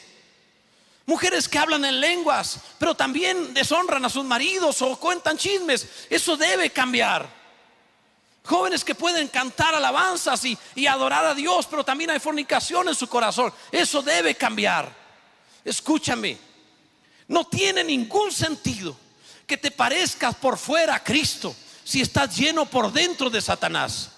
Mujeres 1.05 1.49
que 1.49 1.59
hablan 1.59 1.85
en 1.85 2.01
lenguas, 2.01 2.59
pero 2.79 2.95
también 2.95 3.53
deshonran 3.55 4.05
a 4.05 4.09
sus 4.09 4.25
maridos 4.25 4.81
o 4.83 4.97
cuentan 4.99 5.37
chismes. 5.37 5.89
Eso 6.09 6.37
debe 6.37 6.71
cambiar. 6.71 7.29
Jóvenes 8.45 8.85
que 8.85 8.95
pueden 8.95 9.29
cantar 9.29 9.75
alabanzas 9.75 10.45
y, 10.45 10.57
y, 10.75 10.87
adorar 10.87 11.25
a 11.27 11.35
Dios, 11.35 11.67
pero 11.67 11.85
también 11.85 12.11
hay 12.11 12.19
fornicación 12.19 12.89
en 12.89 12.95
su 12.95 13.09
corazón. 13.09 13.53
Eso 13.71 14.03
debe 14.03 14.35
cambiar. 14.35 14.93
Escúchame, 15.65 16.39
no 17.29 17.45
tiene 17.47 17.85
ningún 17.85 18.33
sentido 18.33 18.97
que 19.47 19.57
te 19.57 19.71
parezcas 19.71 20.35
por 20.37 20.57
fuera 20.57 20.97
a 20.97 21.05
Cristo 21.05 21.55
si 21.85 22.01
estás 22.01 22.37
lleno 22.37 22.67
por 22.67 22.93
dentro 22.93 23.29
de 23.29 23.41
Satanás. 23.41 24.11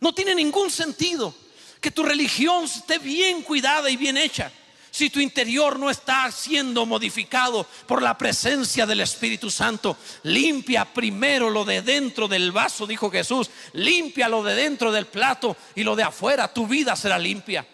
No 0.00 0.14
tiene 0.14 0.34
ningún 0.34 0.70
sentido 0.70 1.34
que 1.80 1.90
tu 1.90 2.02
religión 2.02 2.64
esté 2.64 2.98
bien 2.98 3.42
cuidada 3.42 3.90
y 3.90 3.96
bien 3.96 4.16
hecha 4.16 4.52
si 4.98 5.10
tu 5.10 5.20
interior 5.20 5.78
no 5.78 5.90
está 5.90 6.28
siendo 6.32 6.84
modificado 6.84 7.64
por 7.86 8.02
la 8.02 8.18
presencia 8.18 8.84
del 8.84 9.00
Espíritu 9.00 9.48
Santo, 9.48 9.96
limpia 10.24 10.84
primero 10.86 11.50
lo 11.50 11.64
de 11.64 11.82
dentro 11.82 12.26
del 12.26 12.50
vaso, 12.50 12.84
dijo 12.84 13.08
Jesús, 13.08 13.48
limpia 13.74 14.28
lo 14.28 14.42
de 14.42 14.56
dentro 14.56 14.90
del 14.90 15.06
plato 15.06 15.56
y 15.76 15.84
lo 15.84 15.94
de 15.94 16.02
afuera, 16.02 16.52
tu 16.52 16.66
vida 16.66 16.96
será 16.96 17.16
limpia. 17.16 17.64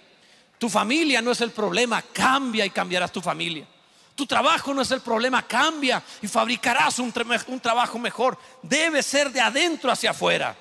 Tu 0.58 0.68
familia 0.68 1.22
no 1.22 1.30
es 1.30 1.40
el 1.40 1.52
problema, 1.52 2.02
cambia 2.02 2.66
y 2.66 2.70
cambiarás 2.70 3.10
tu 3.10 3.22
familia. 3.22 3.66
Tu 4.14 4.26
trabajo 4.26 4.74
no 4.74 4.82
es 4.82 4.90
el 4.90 5.00
problema, 5.00 5.46
cambia 5.46 6.02
y 6.20 6.28
fabricarás 6.28 6.98
un, 6.98 7.10
un 7.46 7.60
trabajo 7.60 7.98
mejor. 7.98 8.36
Debe 8.60 9.02
ser 9.02 9.32
de 9.32 9.40
adentro 9.40 9.90
hacia 9.90 10.10
afuera. 10.10 10.54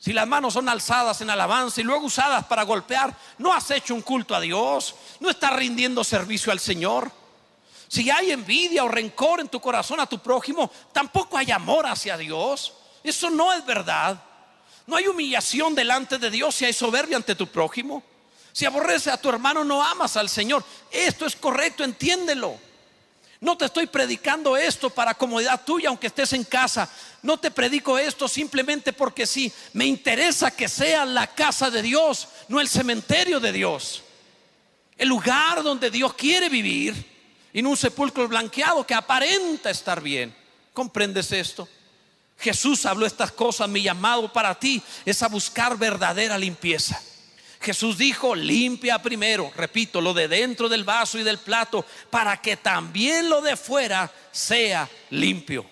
Si 0.00 0.14
las 0.14 0.26
manos 0.26 0.54
son 0.54 0.66
alzadas 0.66 1.20
en 1.20 1.28
alabanza 1.28 1.78
y 1.78 1.84
luego 1.84 2.06
usadas 2.06 2.46
para 2.46 2.62
golpear, 2.62 3.14
no 3.36 3.52
has 3.52 3.70
hecho 3.70 3.94
un 3.94 4.00
culto 4.00 4.34
a 4.34 4.40
Dios, 4.40 4.94
no 5.20 5.28
estás 5.28 5.52
rindiendo 5.52 6.02
servicio 6.02 6.50
al 6.50 6.58
Señor. 6.58 7.12
Si 7.86 8.10
hay 8.10 8.30
envidia 8.30 8.82
o 8.82 8.88
rencor 8.88 9.40
en 9.40 9.48
tu 9.48 9.60
corazón 9.60 10.00
a 10.00 10.06
tu 10.06 10.18
prójimo, 10.18 10.70
tampoco 10.92 11.36
hay 11.36 11.50
amor 11.50 11.86
hacia 11.86 12.16
Dios. 12.16 12.72
Eso 13.04 13.28
no 13.28 13.52
es 13.52 13.64
verdad. 13.66 14.22
No 14.86 14.96
hay 14.96 15.06
humillación 15.06 15.74
delante 15.74 16.16
de 16.16 16.30
Dios 16.30 16.54
si 16.54 16.64
hay 16.64 16.72
soberbia 16.72 17.18
ante 17.18 17.34
tu 17.34 17.46
prójimo. 17.48 18.02
Si 18.52 18.64
aborrece 18.64 19.10
a 19.10 19.20
tu 19.20 19.28
hermano, 19.28 19.64
no 19.64 19.84
amas 19.84 20.16
al 20.16 20.30
Señor. 20.30 20.64
Esto 20.90 21.26
es 21.26 21.36
correcto, 21.36 21.84
entiéndelo. 21.84 22.58
No 23.40 23.56
te 23.56 23.64
estoy 23.64 23.86
predicando 23.86 24.54
esto 24.54 24.90
para 24.90 25.14
comodidad 25.14 25.64
tuya, 25.64 25.88
aunque 25.88 26.08
estés 26.08 26.34
en 26.34 26.44
casa. 26.44 26.90
No 27.22 27.38
te 27.38 27.50
predico 27.50 27.98
esto 27.98 28.28
simplemente 28.28 28.92
porque 28.92 29.26
sí. 29.26 29.50
Me 29.72 29.86
interesa 29.86 30.50
que 30.50 30.68
sea 30.68 31.06
la 31.06 31.26
casa 31.26 31.70
de 31.70 31.80
Dios, 31.80 32.28
no 32.48 32.60
el 32.60 32.68
cementerio 32.68 33.40
de 33.40 33.52
Dios. 33.52 34.02
El 34.98 35.08
lugar 35.08 35.62
donde 35.62 35.90
Dios 35.90 36.12
quiere 36.12 36.50
vivir 36.50 36.94
y 37.54 37.62
no 37.62 37.70
un 37.70 37.76
sepulcro 37.78 38.28
blanqueado 38.28 38.86
que 38.86 38.92
aparenta 38.92 39.70
estar 39.70 40.02
bien. 40.02 40.36
¿Comprendes 40.74 41.32
esto? 41.32 41.66
Jesús 42.38 42.84
habló 42.84 43.06
estas 43.06 43.32
cosas. 43.32 43.70
Mi 43.70 43.80
llamado 43.82 44.30
para 44.30 44.54
ti 44.54 44.82
es 45.06 45.22
a 45.22 45.28
buscar 45.28 45.78
verdadera 45.78 46.36
limpieza. 46.36 47.00
Jesús 47.60 47.98
dijo, 47.98 48.34
limpia 48.34 49.02
primero, 49.02 49.52
repito, 49.54 50.00
lo 50.00 50.14
de 50.14 50.28
dentro 50.28 50.68
del 50.68 50.82
vaso 50.82 51.18
y 51.18 51.22
del 51.22 51.38
plato, 51.38 51.84
para 52.08 52.40
que 52.40 52.56
también 52.56 53.28
lo 53.28 53.42
de 53.42 53.54
fuera 53.54 54.10
sea 54.32 54.88
limpio. 55.10 55.66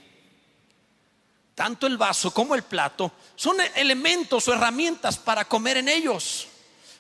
Tanto 1.55 1.87
el 1.87 1.97
vaso 1.97 2.33
como 2.33 2.55
el 2.55 2.63
plato 2.63 3.11
son 3.35 3.57
elementos 3.75 4.47
o 4.47 4.53
herramientas 4.53 5.17
para 5.17 5.47
comer 5.47 5.79
en 5.79 5.89
ellos. 5.89 6.47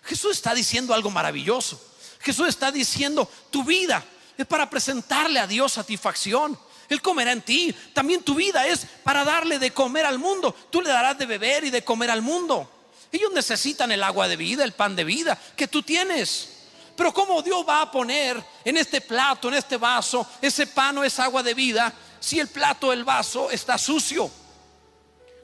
Jesús 0.04 0.32
está 0.32 0.54
diciendo 0.54 0.94
algo 0.94 1.10
maravilloso. 1.10 1.80
Jesús 2.20 2.48
está 2.48 2.72
diciendo, 2.72 3.30
tu 3.50 3.64
vida 3.64 4.02
es 4.38 4.46
para 4.46 4.70
presentarle 4.70 5.38
a 5.38 5.46
Dios 5.46 5.72
satisfacción. 5.72 6.58
Él 6.88 7.02
comerá 7.02 7.32
en 7.32 7.42
ti. 7.42 7.74
También 7.92 8.22
tu 8.22 8.34
vida 8.34 8.66
es 8.66 8.86
para 9.04 9.22
darle 9.22 9.58
de 9.58 9.70
comer 9.70 10.06
al 10.06 10.18
mundo. 10.18 10.56
Tú 10.70 10.80
le 10.80 10.88
darás 10.88 11.18
de 11.18 11.26
beber 11.26 11.64
y 11.64 11.70
de 11.70 11.84
comer 11.84 12.10
al 12.10 12.22
mundo. 12.22 12.77
Ellos 13.10 13.32
necesitan 13.32 13.90
el 13.92 14.02
agua 14.02 14.28
de 14.28 14.36
vida, 14.36 14.64
el 14.64 14.72
pan 14.72 14.94
de 14.94 15.04
vida 15.04 15.38
que 15.56 15.68
tú 15.68 15.82
tienes. 15.82 16.50
Pero 16.96 17.14
¿cómo 17.14 17.42
Dios 17.42 17.64
va 17.66 17.82
a 17.82 17.90
poner 17.90 18.42
en 18.64 18.76
este 18.76 19.00
plato, 19.00 19.48
en 19.48 19.54
este 19.54 19.76
vaso, 19.76 20.26
ese 20.42 20.66
pan 20.66 20.98
o 20.98 21.04
esa 21.04 21.24
agua 21.24 21.42
de 21.42 21.54
vida 21.54 21.92
si 22.20 22.40
el 22.40 22.48
plato 22.48 22.88
o 22.88 22.92
el 22.92 23.04
vaso 23.04 23.50
está 23.50 23.78
sucio? 23.78 24.30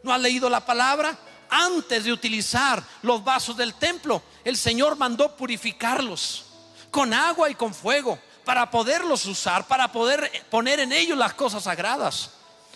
¿No 0.02 0.12
ha 0.12 0.18
leído 0.18 0.50
la 0.50 0.64
palabra? 0.66 1.16
Antes 1.48 2.04
de 2.04 2.12
utilizar 2.12 2.82
los 3.02 3.22
vasos 3.22 3.56
del 3.56 3.74
templo, 3.74 4.22
el 4.44 4.56
Señor 4.56 4.96
mandó 4.96 5.36
purificarlos 5.36 6.44
con 6.90 7.14
agua 7.14 7.48
y 7.48 7.54
con 7.54 7.72
fuego 7.72 8.18
para 8.44 8.70
poderlos 8.70 9.24
usar, 9.26 9.66
para 9.66 9.90
poder 9.90 10.30
poner 10.50 10.80
en 10.80 10.92
ellos 10.92 11.16
las 11.16 11.34
cosas 11.34 11.64
sagradas. 11.64 12.30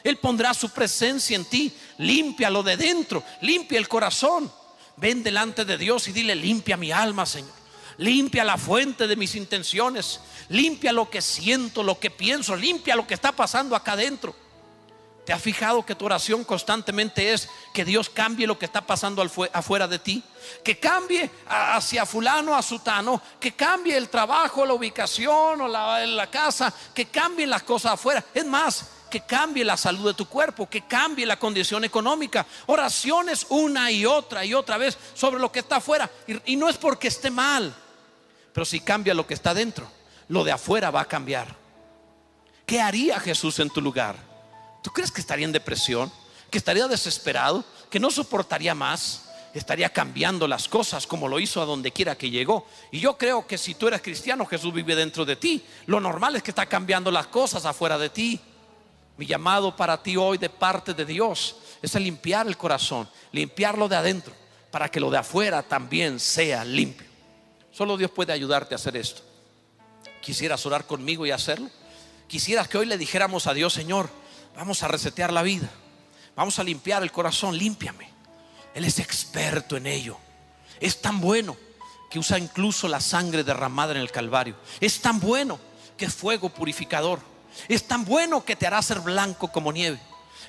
Él 0.05 0.17
pondrá 0.19 0.55
su 0.55 0.71
presencia 0.71 1.37
en 1.37 1.45
ti, 1.45 1.77
límpialo 1.99 2.63
de 2.63 2.77
dentro, 2.77 3.23
limpia 3.43 3.79
el 3.79 3.89
corazón. 3.89 4.51
Ven 5.01 5.23
delante 5.23 5.65
de 5.65 5.79
Dios 5.79 6.09
y 6.09 6.13
dile, 6.13 6.35
limpia 6.35 6.77
mi 6.77 6.91
alma, 6.91 7.25
Señor. 7.25 7.53
Limpia 7.99 8.45
la 8.45 8.59
fuente 8.59 9.07
de 9.07 9.17
mis 9.17 9.35
intenciones. 9.35 10.21
Limpia 10.49 10.93
lo 10.93 11.11
que 11.11 11.21
siento, 11.21 11.83
lo 11.83 11.99
que 11.99 12.11
pienso. 12.11 12.57
Limpia 12.57 12.97
lo 12.97 13.07
que 13.07 13.15
está 13.15 13.33
pasando 13.33 13.77
acá 13.77 13.93
adentro. 13.93 14.35
¿Te 15.25 15.33
has 15.35 15.43
fijado 15.43 15.85
que 15.85 15.95
tu 15.95 16.07
oración 16.07 16.43
constantemente 16.43 17.35
es 17.35 17.51
que 17.75 17.85
Dios 17.85 18.09
cambie 18.09 18.47
lo 18.47 18.59
que 18.59 18.65
está 18.65 18.87
pasando 18.87 19.23
afuera 19.53 19.87
de 19.87 19.99
ti? 19.99 20.23
Que 20.65 20.79
cambie 20.79 21.31
hacia 21.47 22.07
fulano, 22.07 22.57
a 22.57 22.63
sutano, 22.63 23.21
que 23.39 23.53
cambie 23.53 23.95
el 23.95 24.09
trabajo, 24.09 24.65
la 24.65 24.73
ubicación 24.73 25.61
o 25.61 25.69
la, 25.69 26.07
la 26.07 26.31
casa, 26.31 26.73
que 26.95 27.07
cambien 27.07 27.51
las 27.51 27.63
cosas 27.63 27.93
afuera. 27.93 28.25
Es 28.33 28.47
más, 28.47 28.87
que 29.09 29.21
cambie 29.21 29.65
la 29.65 29.77
salud 29.77 30.07
de 30.07 30.15
tu 30.15 30.27
cuerpo, 30.27 30.69
que 30.69 30.87
cambie 30.87 31.27
la 31.27 31.39
condición 31.39 31.85
económica. 31.85 32.47
Oraciones 32.67 33.47
una 33.49 33.91
y 33.91 34.07
otra 34.07 34.45
y 34.45 34.55
otra 34.55 34.79
vez 34.79 34.97
sobre 35.15 35.41
lo 35.41 35.51
que 35.51 35.61
está 35.61 35.77
afuera. 35.77 36.11
Y, 36.27 36.53
y 36.53 36.57
no 36.57 36.69
es 36.69 36.77
porque 36.77 37.09
esté 37.09 37.31
mal, 37.31 37.75
pero 38.53 38.65
si 38.65 38.81
cambia 38.81 39.15
lo 39.15 39.27
que 39.27 39.35
está 39.35 39.55
dentro, 39.55 39.91
lo 40.29 40.45
de 40.45 40.53
afuera 40.53 40.91
va 40.91 41.03
a 41.03 41.09
cambiar. 41.09 41.57
¿Qué 42.67 42.81
haría 42.81 43.19
Jesús 43.19 43.59
en 43.61 43.71
tu 43.71 43.81
lugar? 43.81 44.17
¿Tú 44.83 44.91
crees 44.91 45.11
que 45.11 45.21
estaría 45.21 45.47
en 45.47 45.53
depresión? 45.53 46.13
¿Que 46.51 46.59
estaría 46.59 46.87
desesperado? 46.87 47.65
¿Que 47.91 47.99
no 48.01 48.11
soportaría 48.11 48.75
más? 48.75 49.25
Estaría 49.55 49.89
cambiando 49.91 50.47
las 50.47 50.69
cosas 50.69 51.07
como 51.07 51.29
lo 51.29 51.41
hizo 51.41 51.63
a 51.63 51.65
donde 51.65 51.93
quiera 51.93 52.17
que 52.17 52.31
llegó. 52.31 52.67
Y 52.93 53.01
yo 53.01 53.17
creo 53.17 53.47
que 53.47 53.57
si 53.57 53.75
tú 53.75 53.89
eres 53.89 54.03
cristiano, 54.03 54.45
Jesús 54.45 54.73
vive 54.73 54.95
dentro 54.95 55.25
de 55.25 55.37
ti. 55.37 55.65
Lo 55.87 56.01
normal 56.01 56.37
es 56.37 56.43
que 56.43 56.51
está 56.51 56.67
cambiando 56.67 57.11
las 57.11 57.29
cosas 57.29 57.65
afuera 57.65 57.97
de 57.97 58.11
ti. 58.11 58.41
Mi 59.19 59.27
llamado 59.27 59.77
para 59.77 60.03
ti 60.03 60.17
hoy 60.17 60.39
de 60.39 60.49
parte 60.49 60.95
de 60.95 61.05
Dios 61.05 61.57
es 61.83 61.95
limpiar 61.97 62.47
el 62.47 62.57
corazón, 62.57 63.09
limpiarlo 63.33 63.89
de 63.89 63.97
adentro, 63.97 64.33
para 64.71 64.89
que 64.89 65.01
lo 65.01 65.11
de 65.11 65.19
afuera 65.19 65.63
también 65.63 66.19
sea 66.19 66.65
limpio. 66.65 67.07
Solo 67.71 67.99
Dios 67.99 68.11
puede 68.11 68.33
ayudarte 68.33 68.75
a 68.75 68.77
hacer 68.77 68.97
esto. 68.97 69.23
¿Quisieras 70.23 70.65
orar 70.65 70.87
conmigo 70.87 71.27
y 71.27 71.31
hacerlo? 71.31 71.69
¿Quisieras 72.27 72.69
que 72.69 72.79
hoy 72.79 72.87
le 72.87 72.97
dijéramos 72.97 73.47
a 73.47 73.55
Dios, 73.55 73.75
Señor, 73.75 74.09
Vamos 74.59 74.83
a 74.83 74.89
resetear 74.89 75.33
la 75.33 75.43
vida. 75.43 75.71
Vamos 76.35 76.59
a 76.59 76.65
limpiar 76.65 77.05
el 77.05 77.13
corazón. 77.13 77.57
Límpiame. 77.57 78.11
Él 78.75 78.85
es 78.85 78.99
experto 78.99 79.77
en 79.77 79.87
ello. 79.87 80.19
Es 80.81 81.01
tan 81.01 81.21
bueno 81.21 81.57
que 82.11 82.19
usa 82.19 82.41
incluso 82.41 82.89
la 82.89 83.01
sangre 83.01 83.45
derramada 83.45 83.93
en 83.93 83.99
el 83.99 84.11
Calvario. 84.11 84.57
Es 84.81 85.01
tan 85.01 85.21
bueno 85.21 85.61
que 85.97 86.07
es 86.07 86.15
fuego 86.15 86.49
purificador. 86.49 87.21
Es 87.69 87.87
tan 87.87 88.05
bueno 88.05 88.45
que 88.45 88.57
te 88.57 88.67
hará 88.67 88.81
ser 88.83 89.01
blanco 89.01 89.49
como 89.49 89.73
nieve. 89.73 90.01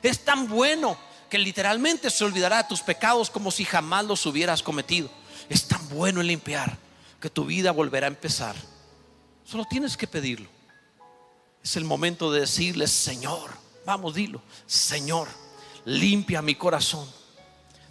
Es 0.01 0.23
tan 0.23 0.47
bueno 0.47 0.97
que 1.29 1.37
literalmente 1.37 2.09
se 2.09 2.23
olvidará 2.23 2.67
tus 2.67 2.81
pecados 2.81 3.29
como 3.29 3.51
si 3.51 3.65
jamás 3.65 4.05
los 4.05 4.25
hubieras 4.25 4.63
cometido. 4.63 5.09
Es 5.49 5.67
tan 5.67 5.87
bueno 5.89 6.21
en 6.21 6.27
limpiar 6.27 6.77
que 7.19 7.29
tu 7.29 7.45
vida 7.45 7.71
volverá 7.71 8.07
a 8.07 8.09
empezar. 8.09 8.55
Solo 9.43 9.65
tienes 9.65 9.97
que 9.97 10.07
pedirlo. 10.07 10.49
Es 11.63 11.75
el 11.75 11.83
momento 11.83 12.31
de 12.31 12.41
decirle, 12.41 12.87
Señor, 12.87 13.51
Vamos, 13.89 14.13
dilo. 14.13 14.39
Señor, 14.67 15.27
limpia 15.83 16.43
mi 16.43 16.53
corazón. 16.53 17.07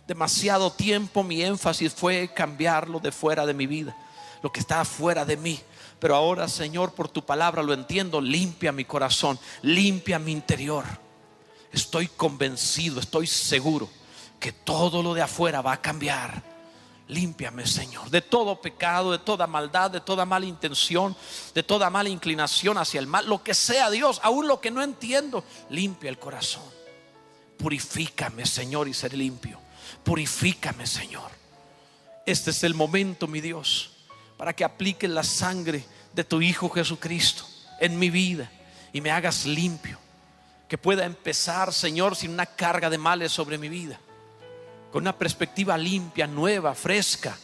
Demasiado 0.07 0.71
tiempo 0.71 1.25
mi 1.25 1.43
énfasis 1.43 1.93
fue 1.93 2.33
cambiarlo 2.33 3.01
de 3.01 3.11
fuera 3.11 3.45
de 3.45 3.53
mi 3.53 3.67
vida, 3.67 3.97
lo 4.43 4.53
que 4.53 4.61
está 4.61 4.85
fuera 4.85 5.25
de 5.25 5.37
mí. 5.37 5.61
Pero 5.99 6.15
ahora, 6.15 6.49
Señor, 6.49 6.95
por 6.95 7.09
tu 7.09 7.25
palabra 7.25 7.63
lo 7.63 7.73
entiendo, 7.73 8.21
limpia 8.21 8.73
mi 8.73 8.85
corazón, 8.85 9.39
limpia 9.63 10.19
mi 10.19 10.33
interior. 10.33 10.85
Estoy 11.73 12.09
convencido, 12.09 13.01
estoy 13.01 13.27
seguro 13.27 13.89
que 14.39 14.53
todo 14.53 15.03
lo 15.03 15.15
de 15.15 15.23
afuera 15.23 15.61
va 15.61 15.73
a 15.73 15.83
cambiar 15.83 16.43
Límpiame, 17.09 17.67
Señor, 17.67 18.11
de 18.11 18.21
todo 18.21 18.61
pecado, 18.61 19.13
de 19.13 19.19
toda 19.19 19.47
maldad, 19.47 19.91
de 19.91 20.03
toda 20.03 20.27
mala 20.27 20.45
intención, 20.45 21.17
de 21.55 21.63
toda 21.63 21.89
mala 21.89 22.11
inclinación 22.11 22.77
hacia 22.77 23.01
el 23.01 23.07
mal, 23.07 23.27
lo 23.27 23.43
que 23.43 23.55
sea, 23.55 23.91
Dios, 23.91 24.21
aún 24.23 24.47
lo 24.47 24.61
que 24.61 24.71
no 24.71 24.83
entiendo, 24.83 25.43
limpia 25.71 26.11
el 26.11 26.19
corazón. 26.19 26.65
Purifícame, 27.57 28.45
Señor, 28.45 28.89
y 28.89 28.95
ser 28.95 29.15
limpio. 29.15 29.59
Purifícame, 30.05 30.87
Señor. 30.87 31.31
Este 32.27 32.51
es 32.51 32.63
el 32.63 32.75
momento, 32.75 33.27
mi 33.27 33.41
Dios, 33.41 33.93
para 34.39 34.55
que 34.55 34.65
apliques 34.65 35.11
la 35.11 35.23
sangre 35.23 35.85
de 36.15 36.25
tu 36.25 36.41
Hijo 36.41 36.71
Jesucristo 36.71 37.45
en 37.79 37.99
mi 37.99 38.09
vida 38.09 38.51
y 38.95 39.03
me 39.03 39.11
hagas 39.11 39.45
limpio. 39.45 39.99
Que 40.67 40.79
pueda 40.79 41.05
empezar, 41.05 41.75
Señor, 41.75 42.17
sin 42.17 42.31
una 42.31 42.47
carga 42.47 42.89
de 42.89 42.99
males 42.99 43.33
sobre 43.33 43.59
mi 43.59 43.69
vida 43.69 43.99
con 44.91 45.03
una 45.03 45.17
perspectiva 45.17 45.77
limpia, 45.77 46.27
nueva, 46.27 46.75
fresca, 46.75 47.37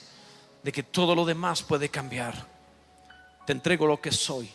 de 0.62 0.72
que 0.72 0.82
todo 0.82 1.14
lo 1.14 1.24
demás 1.24 1.62
puede 1.62 1.88
cambiar. 1.88 2.46
Te 3.46 3.52
entrego 3.52 3.86
lo 3.86 4.00
que 4.00 4.10
soy. 4.10 4.50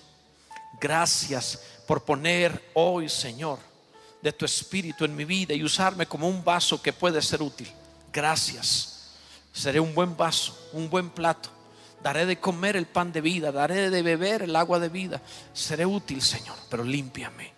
Gracias 0.80 1.62
por 1.88 2.04
poner 2.04 2.71
hoy, 2.73 3.10
Señor, 3.10 3.60
de 4.21 4.34
tu 4.34 4.45
espíritu 4.45 5.06
en 5.06 5.15
mi 5.15 5.23
vida 5.23 5.54
y 5.54 5.63
usarme 5.63 6.08
como 6.08 6.28
un 6.28 6.43
vaso 6.43 6.82
que 6.82 6.93
puede 6.93 7.21
ser 7.21 7.41
útil. 7.41 7.71
Gracias. 8.12 9.12
Seré 9.54 9.80
un 9.80 9.93
buen 9.93 10.17
vaso, 10.17 10.69
un 10.73 10.89
buen 10.89 11.10
plato. 11.10 11.52
Daré 12.01 12.25
de 12.25 12.39
comer 12.39 12.75
el 12.75 12.85
pan 12.85 13.12
de 13.12 13.21
vida, 13.21 13.51
daré 13.51 13.89
de 13.89 14.01
beber 14.01 14.43
el 14.43 14.55
agua 14.55 14.79
de 14.79 14.89
vida. 14.89 15.21
Seré 15.53 15.85
útil, 15.85 16.21
Señor, 16.21 16.55
pero 16.69 16.83
límpiame. 16.83 17.53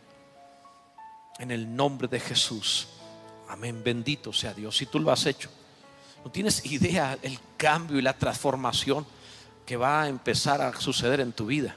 En 1.37 1.51
el 1.51 1.75
nombre 1.75 2.07
de 2.07 2.19
Jesús. 2.19 2.87
Amén, 3.49 3.83
bendito 3.83 4.33
sea 4.33 4.53
Dios. 4.53 4.77
Si 4.77 4.85
tú 4.85 4.99
lo 4.99 5.11
has 5.11 5.25
hecho, 5.25 5.49
no 6.23 6.31
tienes 6.31 6.65
idea 6.65 7.17
el 7.21 7.39
cambio 7.57 7.99
y 7.99 8.01
la 8.01 8.17
transformación 8.17 9.05
que 9.65 9.77
va 9.77 10.03
a 10.03 10.07
empezar 10.07 10.61
a 10.61 10.79
suceder 10.79 11.19
en 11.19 11.33
tu 11.33 11.45
vida. 11.45 11.75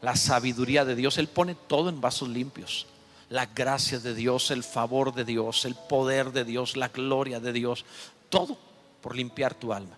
La 0.00 0.16
sabiduría 0.16 0.84
de 0.84 0.94
Dios, 0.94 1.18
Él 1.18 1.28
pone 1.28 1.54
todo 1.54 1.88
en 1.88 2.00
vasos 2.00 2.28
limpios. 2.28 2.86
La 3.30 3.46
gracia 3.46 3.98
de 3.98 4.14
Dios, 4.14 4.50
el 4.50 4.62
favor 4.62 5.14
de 5.14 5.24
Dios, 5.24 5.64
el 5.64 5.74
poder 5.74 6.30
de 6.32 6.44
Dios, 6.44 6.76
la 6.76 6.88
gloria 6.88 7.40
de 7.40 7.52
Dios, 7.52 7.84
todo 8.28 8.58
por 9.00 9.16
limpiar 9.16 9.54
tu 9.54 9.72
alma. 9.72 9.96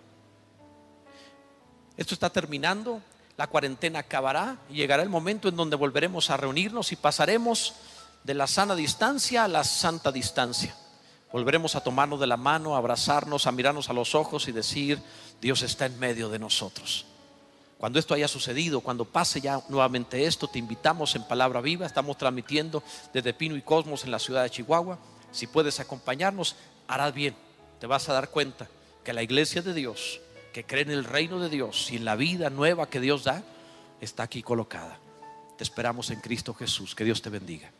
Esto 1.97 2.13
está 2.13 2.29
terminando, 2.29 3.01
la 3.37 3.47
cuarentena 3.47 3.99
acabará 3.99 4.57
y 4.69 4.75
llegará 4.75 5.03
el 5.03 5.09
momento 5.09 5.49
en 5.49 5.55
donde 5.55 5.75
volveremos 5.75 6.29
a 6.29 6.37
reunirnos 6.37 6.91
y 6.91 6.95
pasaremos 6.95 7.73
de 8.23 8.33
la 8.33 8.47
sana 8.47 8.75
distancia 8.75 9.43
a 9.43 9.47
la 9.47 9.63
santa 9.63 10.11
distancia. 10.11 10.75
Volveremos 11.31 11.75
a 11.75 11.81
tomarnos 11.81 12.19
de 12.19 12.27
la 12.27 12.37
mano, 12.37 12.75
a 12.75 12.77
abrazarnos, 12.77 13.47
a 13.47 13.51
mirarnos 13.51 13.89
a 13.89 13.93
los 13.93 14.15
ojos 14.15 14.47
y 14.47 14.51
decir, 14.51 15.01
Dios 15.41 15.61
está 15.61 15.85
en 15.85 15.99
medio 15.99 16.29
de 16.29 16.39
nosotros. 16.39 17.05
Cuando 17.77 17.99
esto 17.99 18.13
haya 18.13 18.27
sucedido, 18.27 18.81
cuando 18.81 19.05
pase 19.05 19.39
ya 19.39 19.61
nuevamente 19.69 20.25
esto, 20.25 20.47
te 20.47 20.57
invitamos 20.57 21.15
en 21.15 21.23
Palabra 21.23 21.61
Viva. 21.61 21.85
Estamos 21.85 22.17
transmitiendo 22.17 22.81
desde 23.13 23.33
Pino 23.33 23.55
y 23.55 23.61
Cosmos 23.61 24.03
en 24.03 24.11
la 24.11 24.19
ciudad 24.19 24.43
de 24.43 24.49
Chihuahua. 24.49 24.97
Si 25.31 25.45
puedes 25.45 25.79
acompañarnos, 25.79 26.55
harás 26.87 27.13
bien. 27.13 27.35
Te 27.79 27.85
vas 27.85 28.09
a 28.09 28.13
dar 28.13 28.29
cuenta 28.29 28.67
que 29.03 29.13
la 29.13 29.21
iglesia 29.21 29.61
de 29.61 29.73
Dios, 29.73 30.19
que 30.53 30.65
cree 30.65 30.83
en 30.83 30.91
el 30.91 31.03
reino 31.03 31.39
de 31.39 31.49
Dios 31.49 31.91
y 31.91 31.97
en 31.97 32.05
la 32.05 32.15
vida 32.15 32.49
nueva 32.49 32.89
que 32.89 32.99
Dios 32.99 33.23
da, 33.23 33.43
está 34.01 34.23
aquí 34.23 34.41
colocada. 34.41 34.99
Te 35.57 35.63
esperamos 35.63 36.11
en 36.11 36.21
Cristo 36.21 36.53
Jesús. 36.53 36.93
Que 36.93 37.03
Dios 37.03 37.21
te 37.21 37.29
bendiga. 37.29 37.71